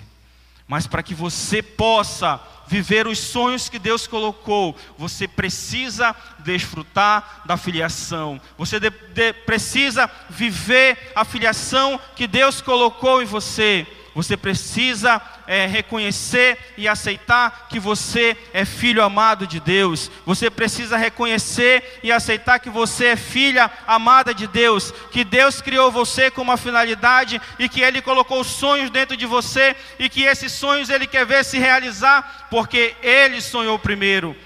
Mas 0.67 0.87
para 0.87 1.03
que 1.03 1.15
você 1.15 1.63
possa 1.63 2.41
viver 2.71 3.09
os 3.09 3.19
sonhos 3.19 3.69
que 3.69 3.81
Deus 3.81 4.07
colocou, 4.07 4.77
você 4.97 5.27
precisa 5.27 6.15
desfrutar 6.39 7.43
da 7.45 7.57
filiação. 7.57 8.41
Você 8.57 8.79
de, 8.79 8.91
de, 8.91 9.33
precisa 9.33 10.09
viver 10.29 11.11
a 11.17 11.25
filiação 11.25 12.01
que 12.15 12.29
Deus 12.29 12.61
colocou 12.61 13.21
em 13.21 13.25
você. 13.25 13.85
Você 14.15 14.37
precisa 14.37 15.23
é, 15.47 15.67
reconhecer 15.67 16.59
e 16.77 16.89
aceitar 16.89 17.69
que 17.69 17.79
você 17.79 18.37
é 18.53 18.65
filho 18.65 19.03
amado 19.05 19.47
de 19.47 19.61
Deus. 19.61 20.11
Você 20.27 20.51
precisa 20.51 20.97
reconhecer 20.97 22.01
e 22.03 22.11
aceitar 22.11 22.59
que 22.59 22.69
você 22.69 23.07
é 23.07 23.17
filha 23.17 23.71
amada 23.87 24.35
de 24.35 24.49
Deus. 24.49 24.93
Que 25.13 25.23
Deus 25.23 25.61
criou 25.61 25.93
você 25.93 26.31
com 26.31 26.43
uma 26.43 26.57
finalidade 26.57 27.41
e 27.59 27.69
que 27.69 27.81
Ele 27.81 28.03
colocou 28.03 28.43
sonhos 28.43 28.91
dentro 28.91 29.17
de 29.17 29.27
você 29.27 29.77
e 29.99 30.09
que 30.09 30.23
esses 30.23 30.53
sonhos 30.53 30.91
Ele 30.91 31.07
quer 31.07 31.25
ver 31.25 31.45
se 31.45 31.59
realizar, 31.59 32.49
porque 32.51 32.97
Ele 33.03 33.41
sonhou 33.41 33.79
primeiro 33.79 34.37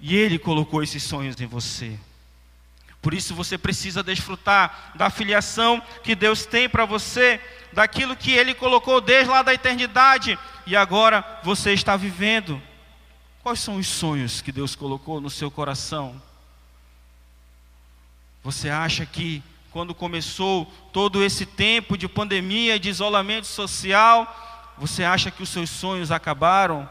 e 0.00 0.16
Ele 0.16 0.38
colocou 0.38 0.82
esses 0.82 1.02
sonhos 1.02 1.38
em 1.38 1.46
você. 1.46 1.92
Por 3.02 3.14
isso 3.14 3.34
você 3.34 3.56
precisa 3.56 4.02
desfrutar 4.02 4.92
da 4.96 5.08
filiação 5.10 5.80
que 6.02 6.14
Deus 6.14 6.44
tem 6.44 6.68
para 6.68 6.84
você 6.84 7.40
daquilo 7.76 8.16
que 8.16 8.32
Ele 8.32 8.54
colocou 8.54 9.02
desde 9.02 9.30
lá 9.30 9.42
da 9.42 9.52
eternidade 9.52 10.38
e 10.66 10.74
agora 10.74 11.22
você 11.42 11.74
está 11.74 11.94
vivendo. 11.94 12.60
Quais 13.42 13.60
são 13.60 13.76
os 13.76 13.86
sonhos 13.86 14.40
que 14.40 14.50
Deus 14.50 14.74
colocou 14.74 15.20
no 15.20 15.28
seu 15.28 15.50
coração? 15.50 16.20
Você 18.42 18.70
acha 18.70 19.04
que 19.04 19.42
quando 19.70 19.94
começou 19.94 20.64
todo 20.90 21.22
esse 21.22 21.44
tempo 21.44 21.98
de 21.98 22.08
pandemia, 22.08 22.80
de 22.80 22.88
isolamento 22.88 23.46
social, 23.46 24.72
você 24.78 25.04
acha 25.04 25.30
que 25.30 25.42
os 25.42 25.50
seus 25.50 25.68
sonhos 25.68 26.10
acabaram? 26.10 26.88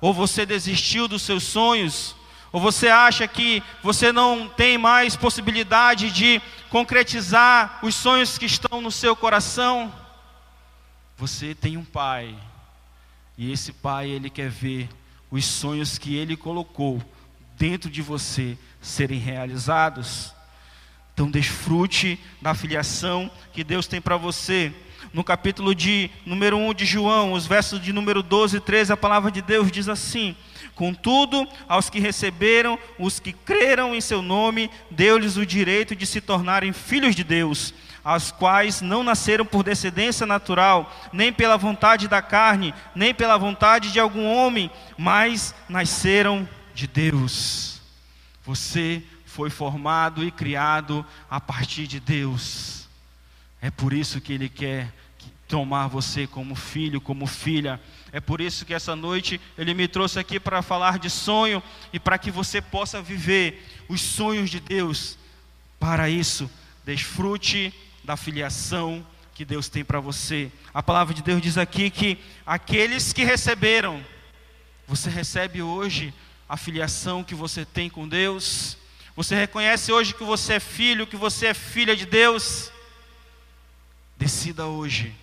Ou 0.00 0.14
você 0.14 0.46
desistiu 0.46 1.08
dos 1.08 1.22
seus 1.22 1.42
sonhos? 1.42 2.14
Ou 2.52 2.60
você 2.60 2.88
acha 2.88 3.26
que 3.26 3.60
você 3.82 4.12
não 4.12 4.48
tem 4.48 4.78
mais 4.78 5.16
possibilidade 5.16 6.12
de 6.12 6.40
concretizar 6.70 7.80
os 7.82 7.96
sonhos 7.96 8.38
que 8.38 8.46
estão 8.46 8.80
no 8.80 8.92
seu 8.92 9.16
coração? 9.16 9.92
Você 11.18 11.52
tem 11.52 11.76
um 11.76 11.84
pai, 11.84 12.32
e 13.36 13.50
esse 13.50 13.72
pai 13.72 14.08
ele 14.08 14.30
quer 14.30 14.48
ver 14.48 14.88
os 15.28 15.44
sonhos 15.44 15.98
que 15.98 16.14
ele 16.14 16.36
colocou 16.36 17.02
dentro 17.58 17.90
de 17.90 18.00
você 18.00 18.56
serem 18.80 19.18
realizados. 19.18 20.32
Então 21.12 21.28
desfrute 21.28 22.20
da 22.40 22.54
filiação 22.54 23.28
que 23.52 23.64
Deus 23.64 23.88
tem 23.88 24.00
para 24.00 24.16
você. 24.16 24.72
No 25.12 25.24
capítulo 25.24 25.74
de 25.74 26.08
número 26.24 26.56
1 26.56 26.72
de 26.74 26.86
João, 26.86 27.32
os 27.32 27.48
versos 27.48 27.82
de 27.82 27.92
número 27.92 28.22
12 28.22 28.58
e 28.58 28.60
13, 28.60 28.92
a 28.92 28.96
palavra 28.96 29.32
de 29.32 29.42
Deus 29.42 29.72
diz 29.72 29.88
assim: 29.88 30.36
Contudo, 30.76 31.48
aos 31.66 31.90
que 31.90 31.98
receberam, 31.98 32.78
os 32.96 33.18
que 33.18 33.32
creram 33.32 33.92
em 33.92 34.00
seu 34.00 34.22
nome, 34.22 34.70
deu-lhes 34.88 35.36
o 35.36 35.44
direito 35.44 35.96
de 35.96 36.06
se 36.06 36.20
tornarem 36.20 36.72
filhos 36.72 37.16
de 37.16 37.24
Deus 37.24 37.74
as 38.04 38.30
quais 38.30 38.80
não 38.80 39.02
nasceram 39.02 39.44
por 39.44 39.62
descendência 39.62 40.26
natural, 40.26 40.92
nem 41.12 41.32
pela 41.32 41.56
vontade 41.56 42.08
da 42.08 42.22
carne, 42.22 42.74
nem 42.94 43.12
pela 43.14 43.36
vontade 43.36 43.92
de 43.92 44.00
algum 44.00 44.24
homem, 44.26 44.70
mas 44.96 45.54
nasceram 45.68 46.48
de 46.74 46.86
Deus. 46.86 47.80
Você 48.44 49.02
foi 49.24 49.50
formado 49.50 50.24
e 50.24 50.30
criado 50.30 51.04
a 51.30 51.40
partir 51.40 51.86
de 51.86 52.00
Deus. 52.00 52.88
É 53.60 53.70
por 53.70 53.92
isso 53.92 54.20
que 54.20 54.32
Ele 54.32 54.48
quer 54.48 54.92
tomar 55.46 55.88
você 55.88 56.26
como 56.26 56.54
filho, 56.54 57.00
como 57.00 57.26
filha. 57.26 57.80
É 58.12 58.20
por 58.20 58.40
isso 58.40 58.64
que 58.64 58.74
essa 58.74 58.94
noite 58.94 59.40
Ele 59.56 59.74
me 59.74 59.88
trouxe 59.88 60.18
aqui 60.18 60.38
para 60.38 60.62
falar 60.62 60.98
de 60.98 61.10
sonho 61.10 61.62
e 61.92 61.98
para 61.98 62.18
que 62.18 62.30
você 62.30 62.60
possa 62.60 63.02
viver 63.02 63.66
os 63.88 64.00
sonhos 64.00 64.50
de 64.50 64.60
Deus. 64.60 65.18
Para 65.80 66.08
isso, 66.08 66.50
desfrute 66.84 67.72
da 68.08 68.16
filiação 68.16 69.06
que 69.34 69.44
Deus 69.44 69.68
tem 69.68 69.84
para 69.84 70.00
você. 70.00 70.50
A 70.72 70.82
palavra 70.82 71.12
de 71.12 71.22
Deus 71.22 71.42
diz 71.42 71.58
aqui 71.58 71.90
que 71.90 72.16
aqueles 72.46 73.12
que 73.12 73.22
receberam, 73.22 74.02
você 74.86 75.10
recebe 75.10 75.60
hoje 75.60 76.14
a 76.48 76.56
filiação 76.56 77.22
que 77.22 77.34
você 77.34 77.66
tem 77.66 77.90
com 77.90 78.08
Deus. 78.08 78.78
Você 79.14 79.34
reconhece 79.34 79.92
hoje 79.92 80.14
que 80.14 80.24
você 80.24 80.54
é 80.54 80.60
filho, 80.60 81.06
que 81.06 81.18
você 81.18 81.48
é 81.48 81.54
filha 81.54 81.94
de 81.94 82.06
Deus. 82.06 82.72
Decida 84.16 84.64
hoje 84.64 85.14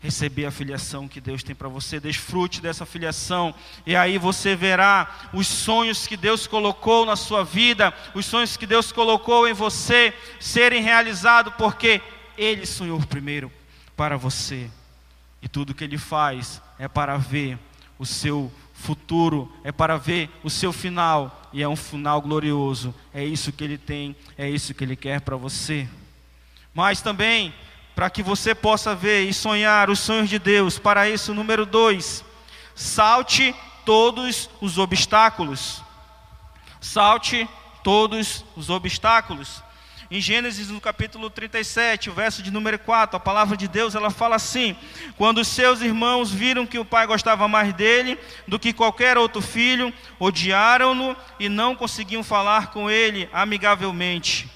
receber 0.00 0.46
a 0.46 0.50
filiação 0.50 1.08
que 1.08 1.20
Deus 1.20 1.42
tem 1.42 1.54
para 1.54 1.68
você, 1.68 1.98
desfrute 1.98 2.60
dessa 2.60 2.86
filiação, 2.86 3.54
e 3.84 3.96
aí 3.96 4.16
você 4.16 4.54
verá 4.54 5.28
os 5.32 5.46
sonhos 5.46 6.06
que 6.06 6.16
Deus 6.16 6.46
colocou 6.46 7.04
na 7.04 7.16
sua 7.16 7.44
vida, 7.44 7.92
os 8.14 8.24
sonhos 8.24 8.56
que 8.56 8.66
Deus 8.66 8.92
colocou 8.92 9.48
em 9.48 9.52
você 9.52 10.14
serem 10.38 10.82
realizados, 10.82 11.52
porque 11.58 12.00
Ele 12.36 12.64
sonhou 12.64 13.00
primeiro 13.00 13.50
para 13.96 14.16
você, 14.16 14.70
e 15.42 15.48
tudo 15.48 15.74
que 15.74 15.82
Ele 15.82 15.98
faz 15.98 16.62
é 16.78 16.86
para 16.86 17.16
ver 17.16 17.58
o 17.98 18.06
seu 18.06 18.52
futuro, 18.72 19.52
é 19.64 19.72
para 19.72 19.96
ver 19.96 20.30
o 20.44 20.50
seu 20.50 20.72
final, 20.72 21.50
e 21.52 21.60
é 21.60 21.68
um 21.68 21.74
final 21.74 22.22
glorioso, 22.22 22.94
é 23.12 23.24
isso 23.24 23.50
que 23.50 23.64
Ele 23.64 23.76
tem, 23.76 24.14
é 24.36 24.48
isso 24.48 24.72
que 24.72 24.84
Ele 24.84 24.94
quer 24.94 25.20
para 25.20 25.34
você. 25.34 25.88
Mas 26.72 27.02
também 27.02 27.52
para 27.98 28.08
que 28.08 28.22
você 28.22 28.54
possa 28.54 28.94
ver 28.94 29.24
e 29.24 29.34
sonhar 29.34 29.90
os 29.90 29.98
sonhos 29.98 30.30
de 30.30 30.38
Deus. 30.38 30.78
Para 30.78 31.10
isso, 31.10 31.34
número 31.34 31.66
dois, 31.66 32.24
salte 32.72 33.52
todos 33.84 34.48
os 34.60 34.78
obstáculos. 34.78 35.82
Salte 36.80 37.48
todos 37.82 38.44
os 38.54 38.70
obstáculos. 38.70 39.64
Em 40.08 40.20
Gênesis, 40.20 40.68
no 40.68 40.80
capítulo 40.80 41.28
37, 41.28 42.08
o 42.08 42.12
verso 42.12 42.40
de 42.40 42.52
número 42.52 42.78
4, 42.78 43.16
a 43.16 43.20
palavra 43.20 43.56
de 43.56 43.66
Deus, 43.66 43.96
ela 43.96 44.10
fala 44.10 44.36
assim: 44.36 44.76
Quando 45.16 45.44
seus 45.44 45.80
irmãos 45.80 46.30
viram 46.30 46.64
que 46.64 46.78
o 46.78 46.84
pai 46.84 47.04
gostava 47.04 47.48
mais 47.48 47.74
dele 47.74 48.16
do 48.46 48.60
que 48.60 48.72
qualquer 48.72 49.18
outro 49.18 49.42
filho, 49.42 49.92
odiaram-no 50.20 51.16
e 51.40 51.48
não 51.48 51.74
conseguiam 51.74 52.22
falar 52.22 52.68
com 52.68 52.88
ele 52.88 53.28
amigavelmente. 53.32 54.48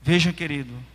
Veja, 0.00 0.32
querido, 0.32 0.91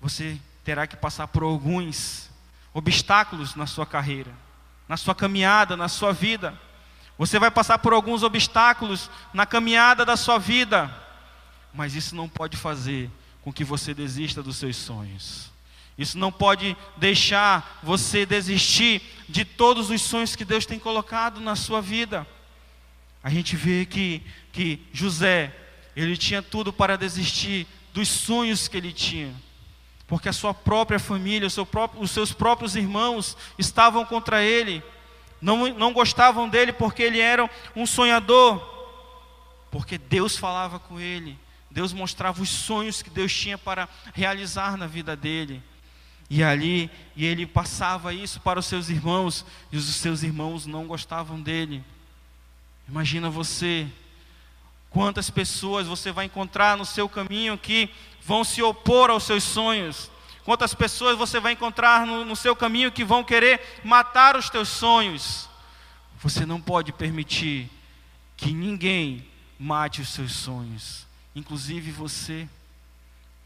você 0.00 0.38
terá 0.64 0.86
que 0.86 0.96
passar 0.96 1.28
por 1.28 1.42
alguns 1.42 2.30
obstáculos 2.72 3.54
na 3.54 3.66
sua 3.66 3.84
carreira, 3.84 4.32
na 4.88 4.96
sua 4.96 5.14
caminhada, 5.14 5.76
na 5.76 5.88
sua 5.88 6.12
vida. 6.12 6.58
Você 7.18 7.38
vai 7.38 7.50
passar 7.50 7.78
por 7.78 7.92
alguns 7.92 8.22
obstáculos 8.22 9.10
na 9.34 9.44
caminhada 9.44 10.04
da 10.04 10.16
sua 10.16 10.38
vida, 10.38 10.94
mas 11.74 11.94
isso 11.94 12.16
não 12.16 12.28
pode 12.28 12.56
fazer 12.56 13.10
com 13.42 13.52
que 13.52 13.64
você 13.64 13.92
desista 13.92 14.42
dos 14.42 14.56
seus 14.56 14.76
sonhos. 14.76 15.50
Isso 15.98 16.16
não 16.16 16.32
pode 16.32 16.74
deixar 16.96 17.78
você 17.82 18.24
desistir 18.24 19.02
de 19.28 19.44
todos 19.44 19.90
os 19.90 20.00
sonhos 20.00 20.34
que 20.34 20.46
Deus 20.46 20.64
tem 20.64 20.78
colocado 20.78 21.40
na 21.40 21.54
sua 21.54 21.82
vida. 21.82 22.26
A 23.22 23.28
gente 23.28 23.54
vê 23.54 23.84
que, 23.84 24.22
que 24.50 24.80
José, 24.92 25.54
ele 25.94 26.16
tinha 26.16 26.40
tudo 26.40 26.72
para 26.72 26.96
desistir 26.96 27.66
dos 27.92 28.08
sonhos 28.08 28.66
que 28.66 28.78
ele 28.78 28.92
tinha, 28.92 29.34
porque 30.10 30.28
a 30.28 30.32
sua 30.32 30.52
própria 30.52 30.98
família, 30.98 31.48
seu 31.48 31.64
próprio, 31.64 32.02
os 32.02 32.10
seus 32.10 32.32
próprios 32.32 32.74
irmãos 32.74 33.36
estavam 33.56 34.04
contra 34.04 34.42
ele, 34.42 34.82
não, 35.40 35.68
não 35.68 35.92
gostavam 35.92 36.48
dele 36.48 36.72
porque 36.72 37.00
ele 37.00 37.20
era 37.20 37.48
um 37.76 37.86
sonhador, 37.86 38.60
porque 39.70 39.96
Deus 39.96 40.36
falava 40.36 40.80
com 40.80 40.98
ele, 40.98 41.38
Deus 41.70 41.92
mostrava 41.92 42.42
os 42.42 42.48
sonhos 42.48 43.02
que 43.02 43.08
Deus 43.08 43.32
tinha 43.32 43.56
para 43.56 43.88
realizar 44.12 44.76
na 44.76 44.88
vida 44.88 45.14
dele. 45.14 45.62
E 46.28 46.42
ali, 46.42 46.90
e 47.14 47.24
ele 47.24 47.46
passava 47.46 48.12
isso 48.12 48.40
para 48.40 48.58
os 48.58 48.66
seus 48.66 48.88
irmãos, 48.88 49.46
e 49.70 49.76
os 49.76 49.84
seus 49.94 50.24
irmãos 50.24 50.66
não 50.66 50.88
gostavam 50.88 51.40
dele. 51.40 51.84
Imagina 52.88 53.30
você, 53.30 53.86
quantas 54.90 55.30
pessoas 55.30 55.86
você 55.86 56.12
vai 56.12 56.26
encontrar 56.26 56.76
no 56.76 56.84
seu 56.84 57.08
caminho 57.08 57.56
que 57.56 57.88
vão 58.22 58.44
se 58.44 58.60
opor 58.62 59.08
aos 59.08 59.22
seus 59.22 59.44
sonhos. 59.44 60.10
Quantas 60.44 60.74
pessoas 60.74 61.16
você 61.16 61.38
vai 61.38 61.52
encontrar 61.52 62.04
no, 62.04 62.24
no 62.24 62.34
seu 62.34 62.56
caminho 62.56 62.90
que 62.90 63.04
vão 63.04 63.22
querer 63.22 63.80
matar 63.84 64.36
os 64.36 64.50
teus 64.50 64.68
sonhos. 64.68 65.48
Você 66.20 66.44
não 66.44 66.60
pode 66.60 66.92
permitir 66.92 67.70
que 68.36 68.52
ninguém 68.52 69.24
mate 69.58 70.00
os 70.00 70.08
seus 70.08 70.32
sonhos, 70.32 71.06
inclusive 71.34 71.90
você. 71.92 72.48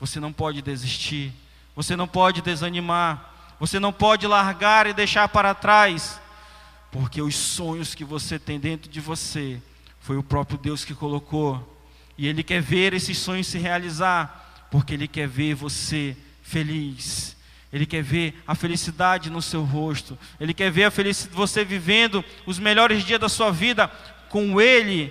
Você 0.00 0.18
não 0.18 0.32
pode 0.32 0.62
desistir. 0.62 1.32
Você 1.76 1.94
não 1.94 2.08
pode 2.08 2.40
desanimar. 2.40 3.32
Você 3.60 3.78
não 3.78 3.92
pode 3.92 4.26
largar 4.26 4.86
e 4.86 4.92
deixar 4.92 5.28
para 5.28 5.54
trás. 5.54 6.20
Porque 6.90 7.20
os 7.20 7.34
sonhos 7.34 7.94
que 7.94 8.04
você 8.04 8.38
tem 8.38 8.58
dentro 8.58 8.90
de 8.90 9.00
você 9.00 9.60
foi 10.04 10.18
o 10.18 10.22
próprio 10.22 10.58
Deus 10.58 10.84
que 10.84 10.94
colocou. 10.94 11.78
E 12.18 12.26
Ele 12.26 12.42
quer 12.42 12.60
ver 12.60 12.92
esses 12.92 13.16
sonhos 13.16 13.46
se 13.46 13.56
realizar. 13.56 14.66
Porque 14.70 14.92
Ele 14.92 15.08
quer 15.08 15.26
ver 15.26 15.54
você 15.54 16.14
feliz. 16.42 17.34
Ele 17.72 17.86
quer 17.86 18.02
ver 18.02 18.34
a 18.46 18.54
felicidade 18.54 19.30
no 19.30 19.40
seu 19.40 19.64
rosto. 19.64 20.18
Ele 20.38 20.52
quer 20.52 20.70
ver 20.70 20.92
você 21.32 21.64
vivendo 21.64 22.22
os 22.44 22.58
melhores 22.58 23.02
dias 23.02 23.18
da 23.18 23.30
sua 23.30 23.50
vida 23.50 23.88
com 24.28 24.60
Ele 24.60 25.10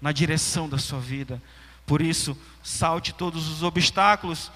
na 0.00 0.10
direção 0.10 0.68
da 0.68 0.78
sua 0.78 0.98
vida. 0.98 1.40
Por 1.86 2.02
isso, 2.02 2.36
salte 2.60 3.14
todos 3.14 3.48
os 3.48 3.62
obstáculos, 3.62 4.50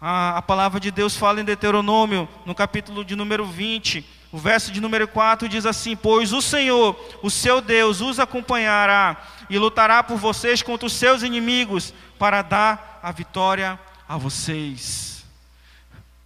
a, 0.00 0.38
a 0.38 0.42
palavra 0.42 0.78
de 0.78 0.92
Deus 0.92 1.16
fala 1.16 1.40
em 1.40 1.44
Deuteronômio, 1.44 2.28
no 2.46 2.54
capítulo 2.54 3.04
de 3.04 3.16
número 3.16 3.46
20, 3.46 4.06
o 4.32 4.38
verso 4.38 4.72
de 4.72 4.80
número 4.80 5.06
4 5.06 5.46
diz 5.46 5.66
assim: 5.66 5.94
Pois 5.94 6.32
o 6.32 6.40
Senhor, 6.40 6.98
o 7.22 7.30
seu 7.30 7.60
Deus, 7.60 8.00
os 8.00 8.18
acompanhará 8.18 9.22
e 9.50 9.58
lutará 9.58 10.02
por 10.02 10.16
vocês 10.16 10.62
contra 10.62 10.86
os 10.86 10.94
seus 10.94 11.22
inimigos, 11.22 11.92
para 12.18 12.40
dar 12.40 12.98
a 13.02 13.12
vitória 13.12 13.78
a 14.08 14.16
vocês. 14.16 15.12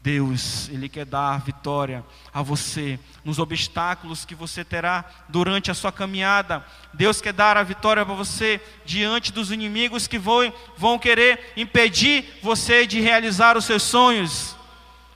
Deus, 0.00 0.68
Ele 0.68 0.88
quer 0.88 1.04
dar 1.04 1.40
vitória 1.40 2.04
a 2.32 2.40
você 2.40 2.96
nos 3.25 3.40
obstáculos 3.40 4.25
que 4.25 4.36
você 4.36 4.64
terá 4.64 5.04
durante 5.28 5.68
a 5.68 5.75
sua 5.75 5.90
caminhada. 5.90 6.64
Deus 6.94 7.20
quer 7.20 7.32
dar 7.32 7.56
a 7.56 7.64
vitória 7.64 8.06
para 8.06 8.14
você 8.14 8.60
diante 8.84 9.32
dos 9.32 9.50
inimigos 9.50 10.06
que 10.06 10.16
vão, 10.16 10.52
vão 10.76 10.96
querer 10.96 11.52
impedir 11.56 12.38
você 12.40 12.87
de 12.87 13.00
realizar 13.00 13.57
os 13.57 13.64
seus 13.64 13.83
sonhos. 13.83 14.54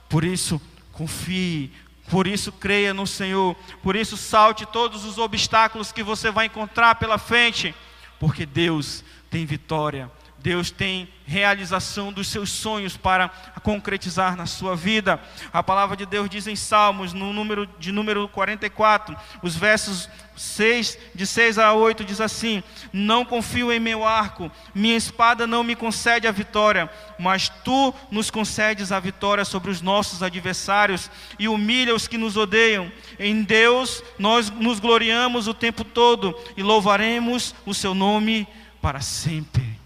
Por 0.09 0.25
isso, 0.25 0.61
confie, 0.91 1.71
por 2.11 2.27
isso 2.27 2.51
creia 2.51 2.93
no 2.93 3.07
Senhor, 3.07 3.55
por 3.81 3.95
isso 3.95 4.17
salte 4.17 4.65
todos 4.65 5.05
os 5.05 5.17
obstáculos 5.17 5.93
que 5.93 6.03
você 6.03 6.29
vai 6.29 6.47
encontrar 6.47 6.95
pela 6.95 7.17
frente, 7.17 7.73
porque 8.19 8.45
Deus 8.45 9.01
tem 9.29 9.45
vitória. 9.45 10.11
Deus 10.37 10.71
tem 10.71 11.07
realização 11.25 12.11
dos 12.11 12.27
seus 12.27 12.49
sonhos 12.49 12.97
para 12.97 13.29
concretizar 13.63 14.35
na 14.35 14.47
sua 14.47 14.75
vida. 14.75 15.21
A 15.53 15.61
palavra 15.61 15.95
de 15.95 16.05
Deus 16.05 16.29
diz 16.29 16.47
em 16.47 16.55
Salmos, 16.55 17.13
no 17.13 17.31
número 17.31 17.67
de 17.79 17.91
número 17.91 18.27
44, 18.27 19.15
os 19.43 19.55
versos 19.55 20.09
6, 20.41 20.97
de 21.13 21.27
6 21.27 21.59
a 21.59 21.71
8, 21.73 22.03
diz 22.03 22.19
assim: 22.19 22.63
Não 22.91 23.23
confio 23.23 23.71
em 23.71 23.79
meu 23.79 24.03
arco, 24.03 24.51
minha 24.73 24.97
espada 24.97 25.45
não 25.45 25.63
me 25.63 25.75
concede 25.75 26.27
a 26.27 26.31
vitória, 26.31 26.89
mas 27.19 27.47
tu 27.47 27.93
nos 28.09 28.31
concedes 28.31 28.91
a 28.91 28.99
vitória 28.99 29.45
sobre 29.45 29.69
os 29.69 29.81
nossos 29.81 30.23
adversários 30.23 31.11
e 31.37 31.47
humilha 31.47 31.93
os 31.93 32.07
que 32.07 32.17
nos 32.17 32.37
odeiam. 32.37 32.91
Em 33.19 33.43
Deus 33.43 34.03
nós 34.17 34.49
nos 34.49 34.79
gloriamos 34.79 35.47
o 35.47 35.53
tempo 35.53 35.83
todo 35.83 36.35
e 36.57 36.63
louvaremos 36.63 37.53
o 37.63 37.73
seu 37.73 37.93
nome 37.93 38.47
para 38.81 38.99
sempre. 38.99 39.79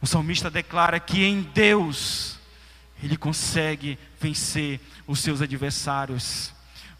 O 0.00 0.06
salmista 0.06 0.48
declara 0.48 1.00
que 1.00 1.24
em 1.24 1.42
Deus 1.42 2.38
ele 3.02 3.16
consegue 3.16 3.98
vencer 4.20 4.80
os 5.08 5.18
seus 5.18 5.42
adversários. 5.42 6.51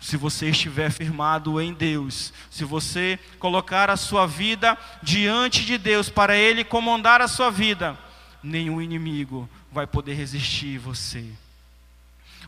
Se 0.03 0.17
você 0.17 0.51
estiver 0.51 0.91
firmado 0.91 1.61
em 1.61 1.73
Deus, 1.73 2.33
se 2.51 2.65
você 2.65 3.21
colocar 3.39 3.89
a 3.89 3.97
sua 3.97 4.27
vida 4.27 4.77
diante 5.01 5.65
de 5.65 5.79
Deus 5.79 6.09
para 6.09 6.37
Ele 6.37 6.65
comandar 6.65 7.23
a 7.23 7.29
sua 7.29 7.53
vida, 7.53 7.97
nenhum 8.43 8.83
inimigo 8.83 9.49
vai 9.71 9.87
poder 9.87 10.15
resistir 10.15 10.77
você. 10.77 11.25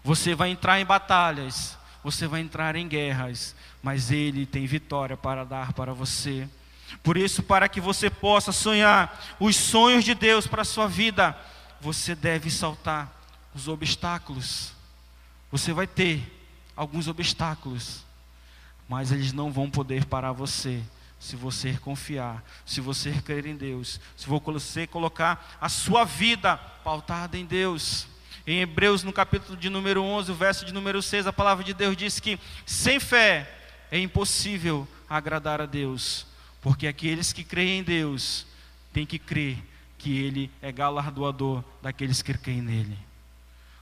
Você 0.02 0.34
vai 0.34 0.50
entrar 0.50 0.80
em 0.80 0.84
batalhas, 0.84 1.78
você 2.02 2.26
vai 2.26 2.40
entrar 2.40 2.74
em 2.74 2.88
guerras, 2.88 3.54
mas 3.80 4.10
Ele 4.10 4.44
tem 4.46 4.66
vitória 4.66 5.16
para 5.16 5.44
dar 5.44 5.72
para 5.74 5.94
você. 5.94 6.48
Por 7.04 7.16
isso, 7.16 7.40
para 7.40 7.68
que 7.68 7.80
você 7.80 8.10
possa 8.10 8.50
sonhar 8.50 9.36
os 9.38 9.54
sonhos 9.54 10.04
de 10.04 10.12
Deus 10.12 10.48
para 10.48 10.62
a 10.62 10.66
sua 10.66 10.88
vida, 10.88 11.38
você 11.80 12.16
deve 12.16 12.50
saltar 12.50 13.12
os 13.54 13.68
obstáculos. 13.68 14.72
Você 15.52 15.72
vai 15.72 15.86
ter 15.86 16.43
alguns 16.76 17.08
obstáculos, 17.08 18.04
mas 18.88 19.12
eles 19.12 19.32
não 19.32 19.52
vão 19.52 19.70
poder 19.70 20.04
parar 20.04 20.32
você 20.32 20.82
se 21.18 21.36
você 21.36 21.72
confiar, 21.78 22.44
se 22.66 22.82
você 22.82 23.10
crer 23.22 23.46
em 23.46 23.56
Deus, 23.56 23.98
se 24.14 24.26
você 24.26 24.86
colocar 24.86 25.56
a 25.58 25.70
sua 25.70 26.04
vida 26.04 26.56
pautada 26.56 27.38
em 27.38 27.46
Deus. 27.46 28.06
Em 28.46 28.60
Hebreus, 28.60 29.02
no 29.02 29.12
capítulo 29.12 29.56
de 29.56 29.70
número 29.70 30.02
11, 30.02 30.30
o 30.30 30.34
verso 30.34 30.66
de 30.66 30.74
número 30.74 31.00
6, 31.00 31.26
a 31.26 31.32
palavra 31.32 31.64
de 31.64 31.72
Deus 31.72 31.96
diz 31.96 32.20
que 32.20 32.38
sem 32.66 33.00
fé 33.00 33.50
é 33.90 33.98
impossível 33.98 34.86
agradar 35.08 35.62
a 35.62 35.66
Deus. 35.66 36.26
Porque 36.60 36.86
aqueles 36.86 37.32
que 37.32 37.42
creem 37.42 37.78
em 37.78 37.82
Deus 37.82 38.46
têm 38.92 39.06
que 39.06 39.18
crer 39.18 39.56
que 39.96 40.18
Ele 40.18 40.50
é 40.60 40.70
galardoador 40.70 41.64
daqueles 41.80 42.20
que 42.20 42.34
creem 42.34 42.60
nele. 42.60 42.98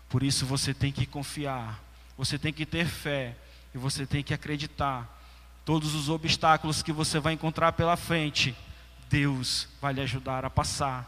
Por 0.08 0.22
isso 0.22 0.46
você 0.46 0.72
tem 0.72 0.92
que 0.92 1.06
confiar, 1.06 1.82
você 2.22 2.38
tem 2.38 2.52
que 2.52 2.64
ter 2.64 2.86
fé 2.86 3.34
e 3.74 3.78
você 3.78 4.06
tem 4.06 4.22
que 4.22 4.32
acreditar. 4.32 5.20
Todos 5.64 5.92
os 5.92 6.08
obstáculos 6.08 6.80
que 6.80 6.92
você 6.92 7.18
vai 7.18 7.32
encontrar 7.32 7.72
pela 7.72 7.96
frente, 7.96 8.54
Deus 9.10 9.66
vai 9.80 9.92
lhe 9.92 10.00
ajudar 10.02 10.44
a 10.44 10.50
passar. 10.50 11.04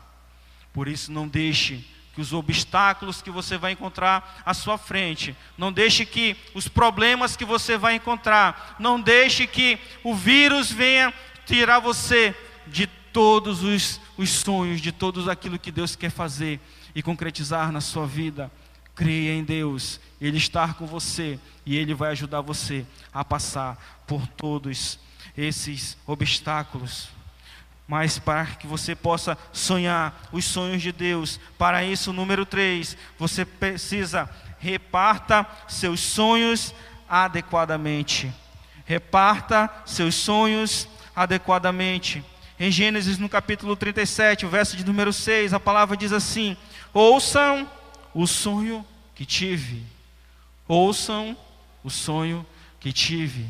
Por 0.72 0.88
isso 0.88 1.12
não 1.12 1.28
deixe 1.28 1.84
que 2.16 2.20
os 2.20 2.32
obstáculos 2.32 3.22
que 3.22 3.30
você 3.30 3.56
vai 3.56 3.70
encontrar 3.70 4.42
à 4.44 4.52
sua 4.52 4.76
frente, 4.76 5.36
não 5.56 5.72
deixe 5.72 6.04
que 6.04 6.36
os 6.52 6.66
problemas 6.66 7.36
que 7.36 7.44
você 7.44 7.78
vai 7.78 7.94
encontrar, 7.94 8.74
não 8.80 9.00
deixe 9.00 9.46
que 9.46 9.78
o 10.02 10.16
vírus 10.16 10.72
venha 10.72 11.14
tirar 11.46 11.78
você 11.78 12.34
de 12.66 12.88
todos 12.88 13.62
os, 13.62 14.00
os 14.16 14.30
sonhos, 14.30 14.80
de 14.80 14.90
todos 14.90 15.28
aquilo 15.28 15.60
que 15.60 15.70
Deus 15.70 15.94
quer 15.94 16.10
fazer 16.10 16.58
e 16.92 17.04
concretizar 17.04 17.70
na 17.70 17.80
sua 17.80 18.04
vida. 18.04 18.50
Creia 18.94 19.32
em 19.34 19.42
Deus, 19.42 20.00
Ele 20.20 20.38
está 20.38 20.72
com 20.72 20.86
você 20.86 21.38
e 21.66 21.76
Ele 21.76 21.94
vai 21.94 22.10
ajudar 22.10 22.40
você 22.40 22.86
a 23.12 23.24
passar 23.24 24.04
por 24.06 24.26
todos 24.26 24.98
esses 25.36 25.96
obstáculos. 26.06 27.08
Mas 27.86 28.18
para 28.18 28.46
que 28.46 28.66
você 28.66 28.94
possa 28.94 29.36
sonhar 29.52 30.28
os 30.32 30.44
sonhos 30.44 30.80
de 30.80 30.90
Deus, 30.90 31.38
para 31.58 31.84
isso, 31.84 32.12
número 32.12 32.46
3, 32.46 32.96
você 33.18 33.44
precisa 33.44 34.30
reparta 34.64 35.46
seus 35.68 36.00
sonhos 36.00 36.74
adequadamente. 37.06 38.32
Reparta 38.86 39.70
seus 39.84 40.14
sonhos 40.14 40.88
adequadamente. 41.14 42.24
Em 42.58 42.70
Gênesis, 42.70 43.18
no 43.18 43.28
capítulo 43.28 43.76
37, 43.76 44.46
o 44.46 44.48
verso 44.48 44.74
de 44.74 44.84
número 44.84 45.12
6, 45.12 45.52
a 45.52 45.60
palavra 45.60 45.96
diz 45.96 46.12
assim: 46.12 46.56
Ouçam 46.94 47.68
o 48.14 48.26
sonho 48.26 48.86
que 49.14 49.26
tive. 49.26 49.84
Ouçam 50.66 51.36
o 51.82 51.90
sonho 51.90 52.46
que 52.80 52.92
tive. 52.92 53.46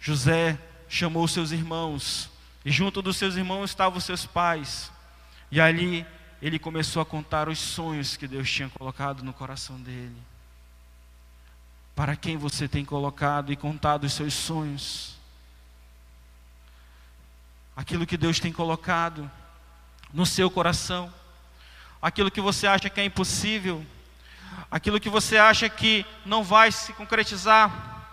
José 0.00 0.58
chamou 0.88 1.26
seus 1.28 1.50
irmãos, 1.50 2.30
e 2.64 2.70
junto 2.70 3.02
dos 3.02 3.16
seus 3.16 3.36
irmãos 3.36 3.70
estavam 3.70 4.00
seus 4.00 4.26
pais. 4.26 4.90
E 5.50 5.60
ali 5.60 6.06
ele 6.42 6.58
começou 6.58 7.00
a 7.00 7.06
contar 7.06 7.48
os 7.48 7.58
sonhos 7.58 8.16
que 8.16 8.26
Deus 8.26 8.50
tinha 8.50 8.68
colocado 8.68 9.22
no 9.22 9.32
coração 9.32 9.80
dele. 9.80 10.16
Para 11.94 12.16
quem 12.16 12.36
você 12.36 12.66
tem 12.66 12.84
colocado 12.84 13.52
e 13.52 13.56
contado 13.56 14.04
os 14.04 14.12
seus 14.12 14.34
sonhos? 14.34 15.16
Aquilo 17.76 18.06
que 18.06 18.16
Deus 18.16 18.40
tem 18.40 18.52
colocado 18.52 19.30
no 20.12 20.26
seu 20.26 20.50
coração, 20.50 21.12
aquilo 22.04 22.30
que 22.30 22.40
você 22.42 22.66
acha 22.66 22.90
que 22.90 23.00
é 23.00 23.04
impossível, 23.06 23.82
aquilo 24.70 25.00
que 25.00 25.08
você 25.08 25.38
acha 25.38 25.70
que 25.70 26.04
não 26.26 26.44
vai 26.44 26.70
se 26.70 26.92
concretizar, 26.92 28.04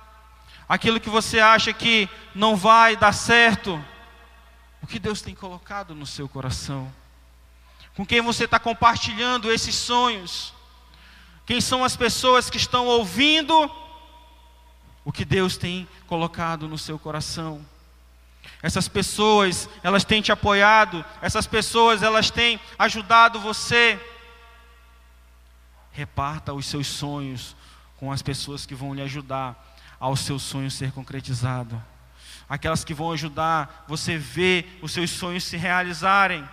aquilo 0.68 0.98
que 0.98 1.10
você 1.10 1.42
acha 1.42 1.74
que 1.74 2.08
não 2.34 2.56
vai 2.56 2.96
dar 2.96 3.12
certo, 3.12 3.84
o 4.82 4.88
que 4.88 4.98
Deus 4.98 5.22
tem 5.22 5.36
colocado 5.36 5.94
no 5.94 6.06
seu 6.06 6.30
coração? 6.30 6.90
Com 7.94 8.06
quem 8.06 8.22
você 8.22 8.46
está 8.46 8.58
compartilhando 8.58 9.52
esses 9.52 9.76
sonhos, 9.76 10.54
quem 11.46 11.60
são 11.60 11.84
as 11.84 11.98
pessoas 11.98 12.50
que 12.50 12.56
estão 12.56 12.88
ouvindo 12.88 13.70
o 15.04 15.12
que 15.12 15.26
Deus 15.26 15.58
tem 15.58 15.86
colocado 16.08 16.66
no 16.66 16.78
seu 16.78 16.98
coração. 16.98 17.60
Essas 18.62 18.88
pessoas, 18.88 19.68
elas 19.84 20.04
têm 20.04 20.22
te 20.22 20.32
apoiado, 20.32 21.04
essas 21.22 21.48
pessoas, 21.48 22.04
elas 22.04 22.30
têm 22.30 22.60
ajudado 22.78 23.40
você. 23.40 24.00
Reparta 25.92 26.54
os 26.54 26.66
seus 26.66 26.88
sonhos 26.88 27.56
com 27.98 28.12
as 28.12 28.22
pessoas 28.22 28.66
que 28.66 28.76
vão 28.76 28.94
lhe 28.94 29.02
ajudar 29.02 29.76
ao 30.00 30.16
seu 30.16 30.40
sonho 30.40 30.72
ser 30.72 30.92
concretizado. 30.92 31.82
Aquelas 32.48 32.84
que 32.84 32.94
vão 32.94 33.12
ajudar 33.12 33.86
você 33.88 34.18
ver 34.18 34.80
os 34.82 34.92
seus 34.92 35.10
sonhos 35.12 35.44
se 35.44 35.58
realizarem 35.58 36.48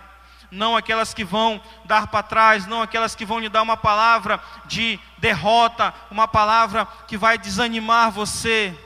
não 0.51 0.75
aquelas 0.75 1.13
que 1.13 1.23
vão 1.23 1.61
dar 1.85 2.07
para 2.07 2.23
trás, 2.23 2.65
não 2.65 2.81
aquelas 2.81 3.15
que 3.15 3.25
vão 3.25 3.39
lhe 3.39 3.49
dar 3.49 3.61
uma 3.61 3.77
palavra 3.77 4.41
de 4.65 4.99
derrota, 5.17 5.93
uma 6.09 6.27
palavra 6.27 6.87
que 7.07 7.17
vai 7.17 7.37
desanimar 7.37 8.11
você. 8.11 8.77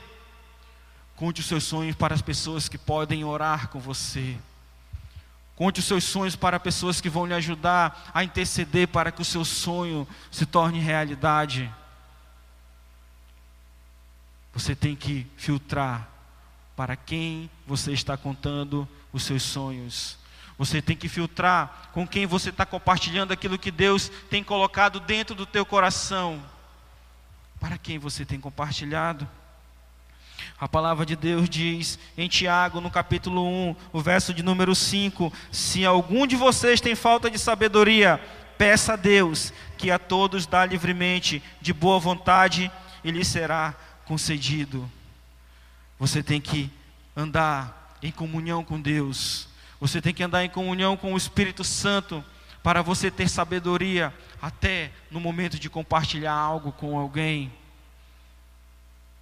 Conte 1.24 1.40
os 1.40 1.48
seus 1.48 1.64
sonhos 1.64 1.96
para 1.96 2.14
as 2.14 2.22
pessoas 2.22 2.68
que 2.68 2.78
podem 2.78 3.24
orar 3.24 3.70
com 3.70 3.80
você. 3.80 4.38
Conte 5.56 5.80
os 5.80 5.86
seus 5.86 6.04
sonhos 6.04 6.36
para 6.36 6.60
pessoas 6.60 7.00
que 7.00 7.10
vão 7.10 7.26
lhe 7.26 7.34
ajudar 7.34 8.12
a 8.14 8.26
interceder 8.26 8.90
para 8.90 9.10
que 9.10 9.22
o 9.22 9.26
seu 9.26 9.46
sonho 9.46 10.06
se 10.30 10.46
torne 10.46 10.82
realidade. 10.82 11.74
Você 14.54 14.76
tem 14.76 14.98
que 14.98 15.26
filtrar 15.38 16.10
para 16.76 16.98
quem 16.98 17.50
você 17.66 17.94
está 17.94 18.18
contando 18.18 18.86
os 19.14 19.24
seus 19.24 19.44
sonhos. 19.44 20.18
Você 20.58 20.82
tem 20.82 20.98
que 20.98 21.08
filtrar 21.08 21.90
com 21.94 22.06
quem 22.06 22.26
você 22.26 22.50
está 22.50 22.66
compartilhando 22.66 23.32
aquilo 23.32 23.58
que 23.58 23.72
Deus 23.72 24.12
tem 24.30 24.44
colocado 24.44 25.00
dentro 25.00 25.34
do 25.34 25.46
teu 25.46 25.66
coração. 25.66 26.44
Para 27.62 27.78
quem 27.78 27.98
você 27.98 28.26
tem 28.26 28.42
compartilhado? 28.42 29.26
A 30.60 30.68
palavra 30.68 31.06
de 31.06 31.16
Deus 31.16 31.50
diz 31.50 32.00
em 32.18 32.28
Tiago, 32.28 32.80
no 32.80 32.90
capítulo 32.90 33.46
1, 33.46 33.76
o 33.92 34.02
verso 34.02 34.34
de 34.34 34.44
número 34.44 34.74
5: 34.74 35.32
Se 35.52 35.86
algum 35.86 36.26
de 36.26 36.36
vocês 36.36 36.80
tem 36.80 36.96
falta 36.96 37.30
de 37.30 37.38
sabedoria, 37.38 38.22
peça 38.58 38.94
a 38.94 38.96
Deus, 38.96 39.52
que 39.78 39.92
a 39.92 40.00
todos 40.00 40.46
dá 40.46 40.66
livremente, 40.66 41.44
de 41.60 41.74
boa 41.74 42.00
vontade, 42.00 42.72
e 43.04 43.12
lhe 43.12 43.26
será 43.26 43.76
concedido. 44.06 44.90
Você 46.00 46.24
tem 46.24 46.40
que 46.40 46.72
andar 47.16 47.98
em 48.02 48.12
comunhão 48.12 48.64
com 48.64 48.80
Deus. 48.80 49.48
Você 49.80 50.02
tem 50.02 50.14
que 50.14 50.24
andar 50.24 50.44
em 50.44 50.50
comunhão 50.50 50.96
com 50.96 51.14
o 51.14 51.18
Espírito 51.18 51.64
Santo 51.64 52.24
para 52.62 52.82
você 52.82 53.12
ter 53.12 53.30
sabedoria 53.30 54.14
até 54.42 54.92
no 55.12 55.20
momento 55.20 55.60
de 55.60 55.70
compartilhar 55.70 56.34
algo 56.34 56.72
com 56.72 56.98
alguém. 56.98 57.52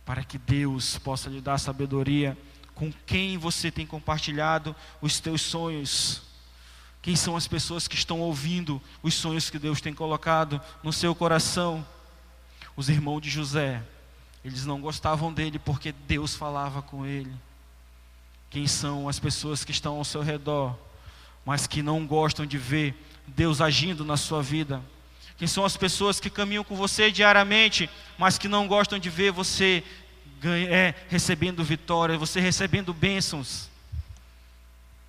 Para 0.05 0.23
que 0.23 0.37
Deus 0.37 0.97
possa 0.97 1.29
lhe 1.29 1.41
dar 1.41 1.57
sabedoria 1.57 2.37
com 2.73 2.91
quem 3.05 3.37
você 3.37 3.69
tem 3.69 3.85
compartilhado 3.85 4.75
os 5.01 5.19
teus 5.19 5.41
sonhos. 5.41 6.21
Quem 7.01 7.15
são 7.15 7.35
as 7.35 7.47
pessoas 7.47 7.87
que 7.87 7.95
estão 7.95 8.19
ouvindo 8.19 8.81
os 9.01 9.13
sonhos 9.13 9.49
que 9.49 9.59
Deus 9.59 9.81
tem 9.81 9.93
colocado 9.93 10.61
no 10.83 10.91
seu 10.91 11.13
coração? 11.13 11.85
Os 12.75 12.89
irmãos 12.89 13.21
de 13.21 13.29
José, 13.29 13.83
eles 14.43 14.65
não 14.65 14.81
gostavam 14.81 15.31
dele 15.31 15.59
porque 15.59 15.91
Deus 15.91 16.35
falava 16.35 16.81
com 16.81 17.05
ele 17.05 17.31
quem 18.51 18.67
são 18.67 19.07
as 19.07 19.17
pessoas 19.17 19.63
que 19.63 19.71
estão 19.71 19.95
ao 19.95 20.03
seu 20.03 20.21
redor, 20.21 20.77
mas 21.45 21.65
que 21.65 21.81
não 21.81 22.05
gostam 22.05 22.45
de 22.45 22.57
ver 22.57 22.93
Deus 23.25 23.61
agindo 23.61 24.03
na 24.03 24.17
sua 24.17 24.43
vida. 24.43 24.83
Quem 25.41 25.47
são 25.47 25.65
as 25.65 25.75
pessoas 25.75 26.19
que 26.19 26.29
caminham 26.29 26.63
com 26.63 26.75
você 26.75 27.11
diariamente, 27.11 27.89
mas 28.15 28.37
que 28.37 28.47
não 28.47 28.67
gostam 28.67 28.99
de 28.99 29.09
ver 29.09 29.31
você 29.31 29.83
é, 30.69 30.93
recebendo 31.09 31.63
vitória, 31.63 32.15
você 32.15 32.39
recebendo 32.39 32.93
bênçãos. 32.93 33.67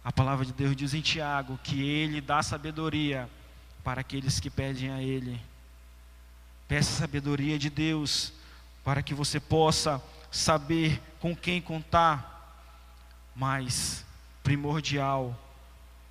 A 0.02 0.10
palavra 0.10 0.46
de 0.46 0.54
Deus 0.54 0.74
diz 0.74 0.94
em 0.94 1.02
Tiago 1.02 1.60
que 1.62 1.82
Ele 1.82 2.18
dá 2.18 2.42
sabedoria 2.42 3.28
para 3.84 4.00
aqueles 4.00 4.40
que 4.40 4.48
pedem 4.48 4.90
a 4.90 5.02
Ele. 5.02 5.38
Peça 6.66 6.98
sabedoria 7.00 7.58
de 7.58 7.68
Deus 7.68 8.32
para 8.82 9.02
que 9.02 9.12
você 9.12 9.38
possa 9.38 10.02
saber 10.30 10.98
com 11.20 11.36
quem 11.36 11.60
contar 11.60 12.56
mas 13.36 14.02
primordial, 14.42 15.38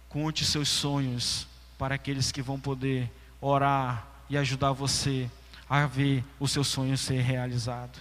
conte 0.07 0.45
seus 0.45 0.69
sonhos 0.69 1.47
para 1.75 1.95
aqueles 1.95 2.31
que 2.31 2.43
vão 2.43 2.59
poder 2.59 3.11
orar 3.41 4.10
e 4.31 4.37
ajudar 4.37 4.71
você 4.71 5.29
a 5.69 5.85
ver 5.85 6.23
o 6.39 6.47
seu 6.47 6.63
sonho 6.63 6.97
ser 6.97 7.19
realizado. 7.19 7.99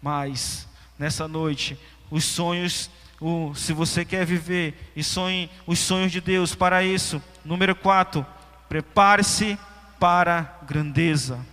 Mas 0.00 0.68
nessa 0.96 1.26
noite, 1.26 1.76
os 2.08 2.24
sonhos, 2.24 2.88
o, 3.20 3.52
se 3.56 3.72
você 3.72 4.04
quer 4.04 4.24
viver 4.24 4.92
e 4.94 5.02
sonhe 5.02 5.50
os 5.66 5.80
sonhos 5.80 6.12
de 6.12 6.20
Deus, 6.20 6.54
para 6.54 6.84
isso, 6.84 7.20
número 7.44 7.74
4, 7.74 8.24
prepare-se 8.68 9.58
para 9.98 10.56
a 10.62 10.64
grandeza. 10.64 11.44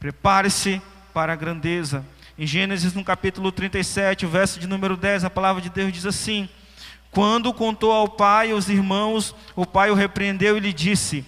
Prepare-se 0.00 0.82
para 1.14 1.32
a 1.32 1.36
grandeza. 1.36 2.04
Em 2.36 2.44
Gênesis, 2.44 2.92
no 2.92 3.04
capítulo 3.04 3.52
37, 3.52 4.26
o 4.26 4.28
verso 4.28 4.58
de 4.58 4.66
número 4.66 4.96
10, 4.96 5.22
a 5.22 5.30
palavra 5.30 5.62
de 5.62 5.70
Deus 5.70 5.92
diz 5.92 6.06
assim: 6.06 6.48
Quando 7.12 7.54
contou 7.54 7.92
ao 7.92 8.08
pai 8.08 8.48
e 8.48 8.52
aos 8.52 8.68
irmãos, 8.68 9.32
o 9.54 9.64
pai 9.64 9.92
o 9.92 9.94
repreendeu 9.94 10.56
e 10.56 10.60
lhe 10.60 10.72
disse: 10.72 11.24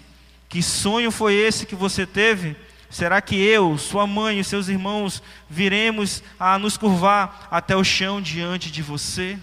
Que 0.50 0.62
sonho 0.62 1.10
foi 1.10 1.34
esse 1.34 1.64
que 1.64 1.74
você 1.74 2.06
teve? 2.06 2.54
Será 2.90 3.22
que 3.22 3.36
eu, 3.36 3.78
sua 3.78 4.06
mãe 4.06 4.38
e 4.38 4.44
seus 4.44 4.68
irmãos 4.68 5.22
viremos 5.48 6.22
a 6.38 6.58
nos 6.58 6.76
curvar 6.76 7.48
até 7.50 7.74
o 7.74 7.82
chão 7.82 8.20
diante 8.20 8.70
de 8.70 8.82
você? 8.82 9.38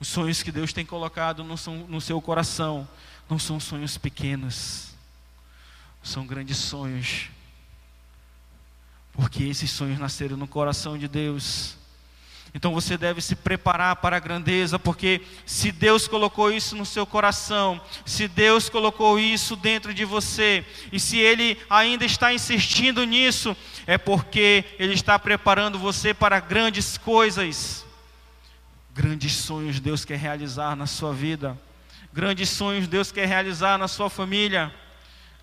Os 0.00 0.08
sonhos 0.08 0.42
que 0.42 0.50
Deus 0.50 0.72
tem 0.72 0.84
colocado 0.84 1.44
no, 1.44 1.54
no 1.86 2.00
seu 2.00 2.20
coração 2.20 2.88
não 3.30 3.38
são 3.38 3.60
sonhos 3.60 3.96
pequenos, 3.96 4.88
são 6.02 6.26
grandes 6.26 6.56
sonhos 6.56 7.28
porque 9.14 9.44
esses 9.44 9.70
sonhos 9.70 9.98
nasceram 9.98 10.36
no 10.36 10.48
coração 10.48 10.98
de 10.98 11.06
Deus. 11.06 11.76
Então 12.54 12.72
você 12.72 12.96
deve 12.96 13.20
se 13.20 13.34
preparar 13.34 13.96
para 13.96 14.16
a 14.16 14.20
grandeza, 14.20 14.78
porque 14.78 15.22
se 15.44 15.72
Deus 15.72 16.06
colocou 16.06 16.52
isso 16.52 16.76
no 16.76 16.86
seu 16.86 17.04
coração, 17.04 17.80
se 18.06 18.28
Deus 18.28 18.68
colocou 18.68 19.18
isso 19.18 19.56
dentro 19.56 19.92
de 19.92 20.04
você, 20.04 20.64
e 20.92 21.00
se 21.00 21.18
Ele 21.18 21.58
ainda 21.68 22.04
está 22.04 22.32
insistindo 22.32 23.04
nisso, 23.04 23.56
é 23.88 23.98
porque 23.98 24.64
Ele 24.78 24.94
está 24.94 25.18
preparando 25.18 25.80
você 25.80 26.14
para 26.14 26.38
grandes 26.38 26.96
coisas. 26.96 27.84
Grandes 28.94 29.32
sonhos 29.32 29.80
Deus 29.80 30.04
quer 30.04 30.16
realizar 30.18 30.76
na 30.76 30.86
sua 30.86 31.12
vida, 31.12 31.60
grandes 32.12 32.50
sonhos 32.50 32.86
Deus 32.86 33.10
quer 33.10 33.26
realizar 33.26 33.76
na 33.76 33.88
sua 33.88 34.08
família, 34.08 34.72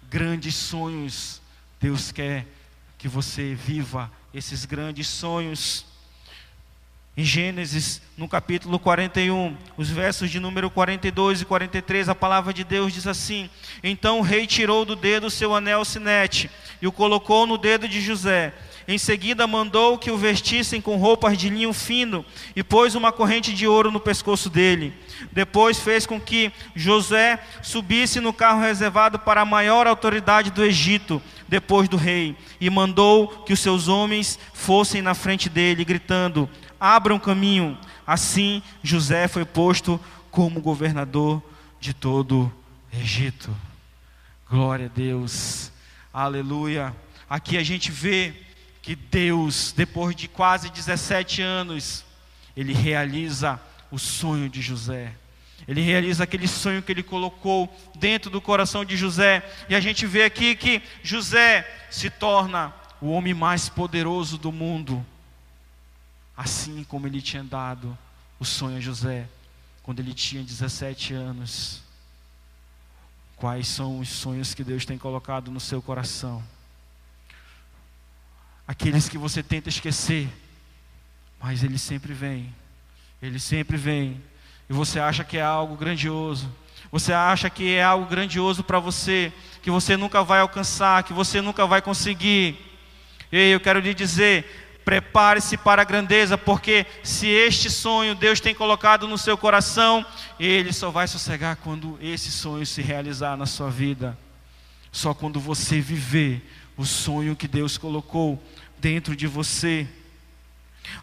grandes 0.09 0.55
sonhos 0.55 1.41
Deus 1.77 2.09
quer 2.09 2.47
que 2.97 3.09
você 3.09 3.53
viva 3.53 4.09
esses 4.33 4.63
grandes 4.63 5.09
sonhos. 5.09 5.90
Em 7.15 7.25
Gênesis, 7.25 8.01
no 8.17 8.25
capítulo 8.25 8.79
41, 8.79 9.57
os 9.75 9.89
versos 9.89 10.31
de 10.31 10.39
número 10.39 10.71
42 10.71 11.41
e 11.41 11.45
43, 11.45 12.07
a 12.07 12.15
palavra 12.15 12.53
de 12.53 12.63
Deus 12.63 12.93
diz 12.93 13.05
assim: 13.05 13.49
Então 13.83 14.19
o 14.19 14.21
rei 14.21 14.47
tirou 14.47 14.85
do 14.85 14.95
dedo 14.95 15.29
seu 15.29 15.53
anel 15.53 15.83
sinete 15.83 16.49
e 16.81 16.87
o 16.87 16.91
colocou 16.91 17.45
no 17.45 17.57
dedo 17.57 17.85
de 17.85 17.99
José, 17.99 18.53
Em 18.87 18.97
seguida, 18.97 19.45
mandou 19.45 19.97
que 19.97 20.09
o 20.09 20.17
vestissem 20.17 20.79
com 20.79 20.95
roupas 20.95 21.37
de 21.37 21.49
linho 21.49 21.73
fino 21.73 22.25
e 22.55 22.63
pôs 22.63 22.95
uma 22.95 23.11
corrente 23.11 23.53
de 23.53 23.67
ouro 23.67 23.91
no 23.91 23.99
pescoço 23.99 24.49
dele. 24.49 24.93
Depois 25.33 25.79
fez 25.79 26.05
com 26.05 26.19
que 26.19 26.51
José 26.73 27.39
subisse 27.61 28.21
no 28.21 28.31
carro 28.31 28.61
reservado 28.61 29.19
para 29.19 29.41
a 29.41 29.45
maior 29.45 29.85
autoridade 29.85 30.49
do 30.49 30.63
Egito, 30.63 31.21
depois 31.47 31.89
do 31.89 31.97
rei, 31.97 32.35
e 32.59 32.69
mandou 32.69 33.27
que 33.45 33.51
os 33.51 33.59
seus 33.59 33.89
homens 33.89 34.39
fossem 34.53 35.01
na 35.01 35.13
frente 35.13 35.49
dele, 35.49 35.85
gritando: 35.85 36.49
Abram 36.81 37.19
caminho. 37.19 37.77
Assim, 38.07 38.63
José 38.81 39.27
foi 39.27 39.45
posto 39.45 40.01
como 40.31 40.59
governador 40.59 41.43
de 41.79 41.93
todo 41.93 42.51
o 42.91 42.97
Egito. 42.97 43.55
Glória 44.49 44.87
a 44.87 44.89
Deus. 44.89 45.71
Aleluia. 46.11 46.95
Aqui 47.29 47.55
a 47.55 47.63
gente 47.63 47.91
vê 47.91 48.33
que 48.81 48.95
Deus, 48.95 49.71
depois 49.77 50.15
de 50.15 50.27
quase 50.27 50.71
17 50.71 51.43
anos, 51.43 52.03
ele 52.57 52.73
realiza 52.73 53.61
o 53.91 53.99
sonho 53.99 54.49
de 54.49 54.59
José. 54.59 55.13
Ele 55.67 55.81
realiza 55.81 56.23
aquele 56.23 56.47
sonho 56.47 56.81
que 56.81 56.91
ele 56.91 57.03
colocou 57.03 57.71
dentro 57.99 58.31
do 58.31 58.41
coração 58.41 58.83
de 58.83 58.97
José. 58.97 59.47
E 59.69 59.75
a 59.75 59.79
gente 59.79 60.07
vê 60.07 60.23
aqui 60.23 60.55
que 60.55 60.81
José 61.03 61.63
se 61.91 62.09
torna 62.09 62.73
o 62.99 63.11
homem 63.11 63.35
mais 63.35 63.69
poderoso 63.69 64.39
do 64.39 64.51
mundo. 64.51 65.05
Assim 66.41 66.83
como 66.83 67.05
ele 67.05 67.21
tinha 67.21 67.43
dado 67.43 67.95
o 68.39 68.43
sonho 68.43 68.77
a 68.77 68.79
José 68.79 69.29
quando 69.83 69.99
ele 69.99 70.11
tinha 70.11 70.41
17 70.41 71.13
anos. 71.13 71.83
Quais 73.35 73.67
são 73.67 73.99
os 73.99 74.09
sonhos 74.09 74.55
que 74.55 74.63
Deus 74.63 74.83
tem 74.83 74.97
colocado 74.97 75.51
no 75.51 75.59
seu 75.59 75.83
coração? 75.83 76.43
Aqueles 78.67 79.07
que 79.07 79.19
você 79.19 79.43
tenta 79.43 79.69
esquecer, 79.69 80.27
mas 81.39 81.63
ele 81.63 81.77
sempre 81.77 82.11
vem. 82.11 82.51
Ele 83.21 83.37
sempre 83.37 83.77
vem. 83.77 84.19
E 84.67 84.73
você 84.73 84.99
acha 84.99 85.23
que 85.23 85.37
é 85.37 85.43
algo 85.43 85.75
grandioso. 85.75 86.51
Você 86.91 87.13
acha 87.13 87.51
que 87.51 87.75
é 87.75 87.83
algo 87.83 88.07
grandioso 88.07 88.63
para 88.63 88.79
você, 88.79 89.31
que 89.61 89.69
você 89.69 89.95
nunca 89.95 90.23
vai 90.23 90.39
alcançar, 90.39 91.03
que 91.03 91.13
você 91.13 91.39
nunca 91.39 91.67
vai 91.67 91.83
conseguir. 91.83 92.57
Ei, 93.31 93.53
eu 93.53 93.59
quero 93.59 93.79
lhe 93.79 93.93
dizer, 93.93 94.70
Prepare-se 94.83 95.57
para 95.57 95.83
a 95.83 95.85
grandeza, 95.85 96.37
porque 96.37 96.85
se 97.03 97.27
este 97.27 97.69
sonho 97.69 98.15
Deus 98.15 98.39
tem 98.39 98.55
colocado 98.55 99.07
no 99.07 99.17
seu 99.17 99.37
coração, 99.37 100.05
ele 100.39 100.73
só 100.73 100.89
vai 100.89 101.07
sossegar 101.07 101.57
quando 101.57 101.99
esse 102.01 102.31
sonho 102.31 102.65
se 102.65 102.81
realizar 102.81 103.37
na 103.37 103.45
sua 103.45 103.69
vida. 103.69 104.17
Só 104.91 105.13
quando 105.13 105.39
você 105.39 105.79
viver 105.79 106.41
o 106.75 106.85
sonho 106.85 107.35
que 107.35 107.47
Deus 107.47 107.77
colocou 107.77 108.41
dentro 108.79 109.15
de 109.15 109.27
você. 109.27 109.87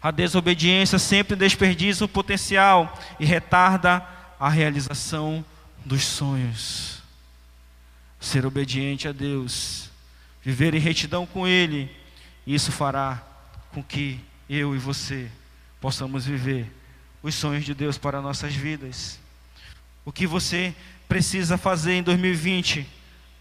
A 0.01 0.11
desobediência 0.11 0.99
sempre 0.99 1.35
desperdiça 1.35 2.03
o 2.03 2.09
potencial 2.09 2.99
e 3.19 3.25
retarda 3.25 4.05
a 4.39 4.49
realização 4.49 5.43
dos 5.85 6.03
sonhos. 6.03 7.01
Ser 8.19 8.45
obediente 8.45 9.07
a 9.07 9.13
Deus, 9.13 9.89
viver 10.43 10.73
em 10.75 10.79
retidão 10.79 11.25
com 11.25 11.47
Ele, 11.47 11.89
isso 12.45 12.71
fará 12.71 13.23
com 13.71 13.83
que 13.83 14.19
eu 14.49 14.75
e 14.75 14.79
você 14.79 15.29
possamos 15.79 16.25
viver 16.25 16.71
os 17.21 17.35
sonhos 17.35 17.65
de 17.65 17.73
Deus 17.73 17.97
para 17.97 18.21
nossas 18.21 18.53
vidas. 18.53 19.19
O 20.05 20.11
que 20.11 20.25
você 20.25 20.73
precisa 21.07 21.57
fazer 21.57 21.93
em 21.93 22.03
2020 22.03 22.87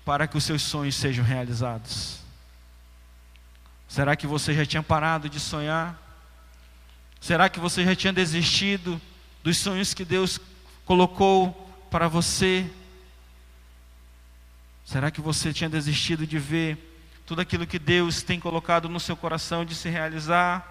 para 0.04 0.26
que 0.26 0.36
os 0.36 0.44
seus 0.44 0.62
sonhos 0.62 0.96
sejam 0.96 1.24
realizados? 1.24 2.20
Será 3.88 4.14
que 4.16 4.26
você 4.26 4.52
já 4.52 4.66
tinha 4.66 4.82
parado 4.82 5.28
de 5.28 5.40
sonhar? 5.40 5.98
Será 7.20 7.48
que 7.48 7.58
você 7.58 7.84
já 7.84 7.94
tinha 7.94 8.12
desistido 8.12 9.00
dos 9.42 9.56
sonhos 9.56 9.94
que 9.94 10.04
Deus 10.04 10.38
colocou 10.84 11.52
para 11.90 12.06
você? 12.06 12.70
Será 14.84 15.10
que 15.10 15.20
você 15.20 15.52
tinha 15.52 15.70
desistido 15.70 16.26
de 16.26 16.38
ver 16.38 16.97
tudo 17.28 17.42
aquilo 17.42 17.66
que 17.66 17.78
Deus 17.78 18.22
tem 18.22 18.40
colocado 18.40 18.88
no 18.88 18.98
seu 18.98 19.14
coração 19.14 19.62
de 19.62 19.74
se 19.74 19.90
realizar. 19.90 20.66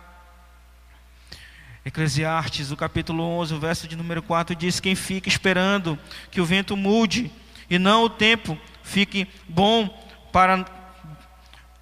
Eclesiastes, 1.86 2.72
o 2.72 2.76
capítulo 2.76 3.22
11, 3.24 3.54
o 3.54 3.60
verso 3.60 3.88
de 3.88 3.96
número 3.96 4.24
4 4.24 4.56
diz: 4.56 4.80
Quem 4.80 4.96
fica 4.96 5.30
esperando 5.30 6.00
que 6.32 6.42
o 6.42 6.46
vento 6.46 6.76
mude 6.76 7.32
e 7.70 7.78
não 7.78 8.06
o 8.06 8.10
tempo 8.10 8.58
fique 8.82 9.28
bom 9.48 9.88
para. 10.32 10.66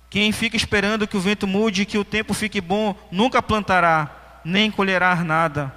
Quem 0.09 0.33
fica 0.33 0.57
esperando 0.57 1.07
que 1.07 1.15
o 1.15 1.21
vento 1.21 1.47
mude 1.47 1.83
e 1.83 1.85
que 1.85 1.97
o 1.97 2.03
tempo 2.03 2.33
fique 2.33 2.59
bom, 2.59 2.93
nunca 3.09 3.41
plantará, 3.41 4.41
nem 4.43 4.69
colherá 4.69 5.15
nada. 5.23 5.73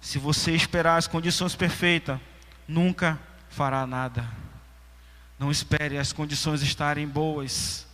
Se 0.00 0.18
você 0.18 0.52
esperar 0.52 0.96
as 0.96 1.06
condições 1.06 1.54
perfeitas, 1.54 2.18
nunca 2.66 3.20
fará 3.50 3.86
nada. 3.86 4.43
Não 5.38 5.50
espere 5.50 5.98
as 5.98 6.12
condições 6.12 6.62
estarem 6.62 7.06
boas. 7.06 7.86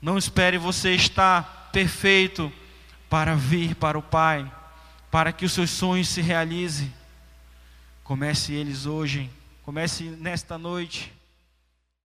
Não 0.00 0.16
espere 0.16 0.56
você 0.58 0.94
estar 0.94 1.70
perfeito 1.72 2.52
para 3.08 3.34
vir 3.34 3.74
para 3.74 3.98
o 3.98 4.02
Pai, 4.02 4.50
para 5.10 5.32
que 5.32 5.44
os 5.44 5.52
seus 5.52 5.70
sonhos 5.70 6.08
se 6.08 6.20
realizem. 6.20 6.92
Comece 8.04 8.52
eles 8.52 8.86
hoje, 8.86 9.30
comece 9.62 10.04
nesta 10.04 10.56
noite. 10.56 11.12